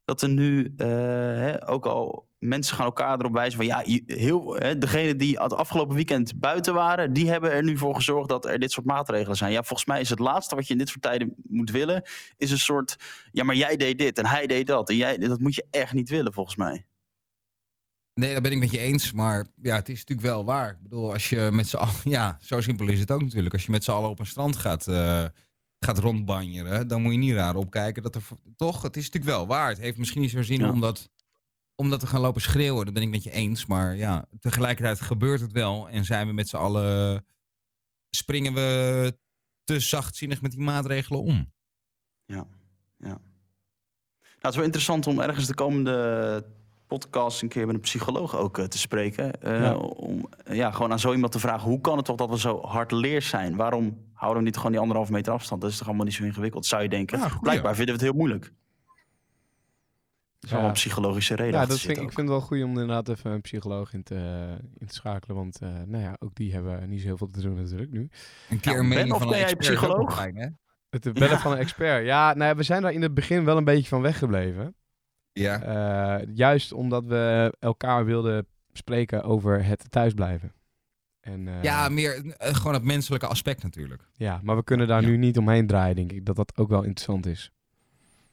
[0.04, 4.54] dat er nu uh, hè, ook al mensen gaan elkaar erop wijzen van ja, heel,
[4.54, 8.46] hè, degene die het afgelopen weekend buiten waren, die hebben er nu voor gezorgd dat
[8.46, 9.52] er dit soort maatregelen zijn.
[9.52, 12.02] Ja, volgens mij is het laatste wat je in dit soort tijden moet willen,
[12.36, 12.96] is een soort,
[13.32, 14.88] ja, maar jij deed dit en hij deed dat.
[14.88, 16.84] En jij, dat moet je echt niet willen, volgens mij.
[18.14, 19.12] Nee, dat ben ik met je eens.
[19.12, 20.70] Maar ja, het is natuurlijk wel waar.
[20.70, 21.94] Ik bedoel, als je met z'n allen...
[22.18, 23.54] Ja, zo simpel is het ook natuurlijk.
[23.54, 25.24] Als je met z'n allen op een strand gaat, uh,
[25.78, 26.88] gaat rondbanjeren...
[26.88, 28.22] dan moet je niet raar opkijken dat er...
[28.56, 29.68] Toch, het is natuurlijk wel waar.
[29.68, 30.70] Het heeft misschien niet zo zin ja.
[30.70, 31.10] om, dat,
[31.74, 32.84] om dat te gaan lopen schreeuwen.
[32.84, 33.66] Dat ben ik met je eens.
[33.66, 35.88] Maar ja, tegelijkertijd gebeurt het wel.
[35.88, 37.26] En zijn we met z'n allen...
[38.10, 39.18] Springen we
[39.64, 41.52] te zachtzinnig met die maatregelen om.
[42.24, 42.46] Ja,
[42.96, 43.06] ja.
[43.06, 43.20] Nou,
[44.34, 46.44] het is wel interessant om ergens de komende
[46.86, 49.30] podcast een keer met een psycholoog ook uh, te spreken.
[49.44, 49.76] Uh, ja.
[49.76, 52.60] Om ja, gewoon aan zo iemand te vragen: hoe kan het toch dat we zo
[52.60, 53.56] hard leers zijn?
[53.56, 55.60] Waarom houden we niet gewoon die anderhalve meter afstand?
[55.60, 57.18] Dat is toch allemaal niet zo ingewikkeld, zou je denken.
[57.18, 57.76] Ja, goed, Blijkbaar ja.
[57.76, 58.52] vinden we het heel moeilijk.
[60.44, 61.60] Dat is allemaal psychologische reden.
[61.60, 64.46] Ja, dat vind, ik vind het wel goed om inderdaad even een psycholoog in te,
[64.78, 65.36] in te schakelen.
[65.36, 68.08] Want uh, nou ja, ook die hebben niet zoveel te doen natuurlijk nu.
[68.50, 70.14] Een keer een mening van een expert psycholoog?
[70.14, 70.46] Fijn, hè?
[70.90, 72.04] Het bellen van een expert.
[72.04, 74.74] Ja, nou ja, we zijn daar in het begin wel een beetje van weggebleven.
[75.32, 76.20] Ja.
[76.20, 80.52] Uh, juist omdat we elkaar wilden spreken over het thuisblijven.
[81.20, 84.08] En, uh, ja, meer uh, gewoon het menselijke aspect natuurlijk.
[84.12, 85.08] Ja, maar we kunnen daar ja.
[85.08, 86.26] nu niet omheen draaien, denk ik.
[86.26, 87.50] Dat dat ook wel interessant is.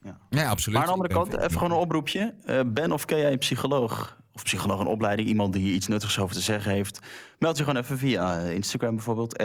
[0.04, 0.78] Ja, ja absoluut.
[0.78, 2.34] Maar aan de andere kant, even gewoon een oproepje.
[2.66, 4.20] ben of ken jij een psycholoog?
[4.34, 6.98] Of psycholoog een opleiding, iemand die hier iets nuttigs over te zeggen heeft.
[7.38, 9.36] Meld je gewoon even via Instagram bijvoorbeeld.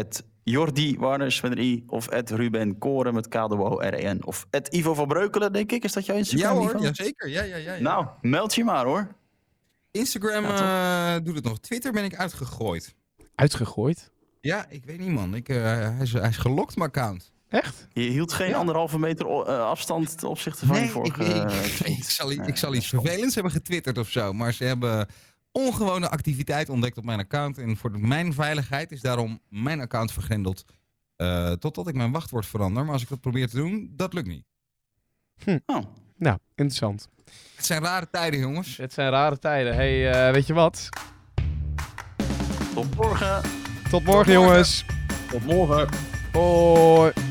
[0.43, 1.83] Jordi Warners met een i.
[1.87, 4.25] Of Ruben Koren met K-O-R-E-N.
[4.25, 5.83] Of Ivo van Breukelen, denk ik.
[5.83, 6.61] Is dat jouw Instagram?
[6.61, 7.29] Ja hoor, ja, zeker.
[7.29, 7.81] Ja, ja, ja, ja.
[7.81, 9.15] Nou, meld je maar hoor.
[9.91, 11.59] Instagram ja, uh, doet het nog.
[11.59, 12.95] Twitter ben ik uitgegooid.
[13.35, 14.11] Uitgegooid?
[14.41, 15.35] Ja, ik weet niet man.
[15.35, 17.31] Ik, uh, hij, is, hij is gelokt, mijn account.
[17.49, 17.87] Echt?
[17.93, 18.57] Je hield geen ja.
[18.57, 21.23] anderhalve meter uh, afstand ten opzichte van nee, je vorige...
[21.23, 24.33] Ik, ik, ik, zal, ik zal iets vervelends hebben getwitterd of zo.
[24.33, 25.07] Maar ze hebben
[25.51, 27.57] ongewone activiteit ontdekt op mijn account.
[27.57, 30.65] En voor mijn veiligheid is daarom mijn account vergrendeld.
[31.17, 32.83] Uh, totdat ik mijn wachtwoord verander.
[32.83, 34.45] Maar als ik dat probeer te doen, dat lukt niet.
[35.43, 35.59] Hm.
[35.65, 35.83] Oh.
[36.15, 37.07] Nou, interessant.
[37.55, 38.77] Het zijn rare tijden, jongens.
[38.77, 39.75] Het zijn rare tijden.
[39.75, 40.89] hey, uh, weet je wat?
[42.73, 43.41] Tot morgen.
[43.41, 44.33] Tot morgen, Tot morgen.
[44.33, 44.85] jongens.
[45.29, 45.89] Tot morgen.
[46.31, 47.26] Hoi.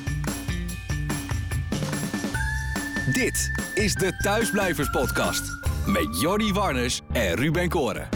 [3.12, 5.66] Dit is de Thuisblijvers Podcast.
[5.86, 8.08] Met Jordi Warners en Ruben Koren.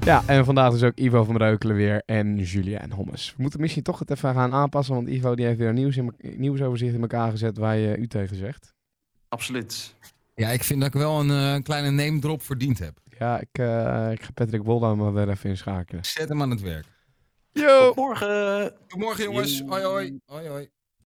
[0.00, 3.34] Ja, en vandaag dus ook Ivo van Breukelen weer en Julia en Hommes.
[3.36, 5.96] We moeten misschien toch het even gaan aanpassen, want Ivo die heeft weer een nieuws
[5.96, 8.74] in, nieuwsoverzicht in elkaar gezet waar je u tegen zegt.
[9.28, 9.94] Absoluut.
[10.34, 12.98] Ja, ik vind dat ik wel een uh, kleine name drop verdiend heb.
[13.18, 16.04] Ja, ik, uh, ik ga Patrick Wolda maar weer even inschakelen.
[16.04, 16.86] Zet hem aan het werk.
[17.52, 17.86] Yo!
[17.86, 18.74] Tot morgen!
[18.86, 19.62] Tot morgen jongens.
[19.66, 20.18] Hoi hoi.
[20.26, 20.68] Hoi hoi.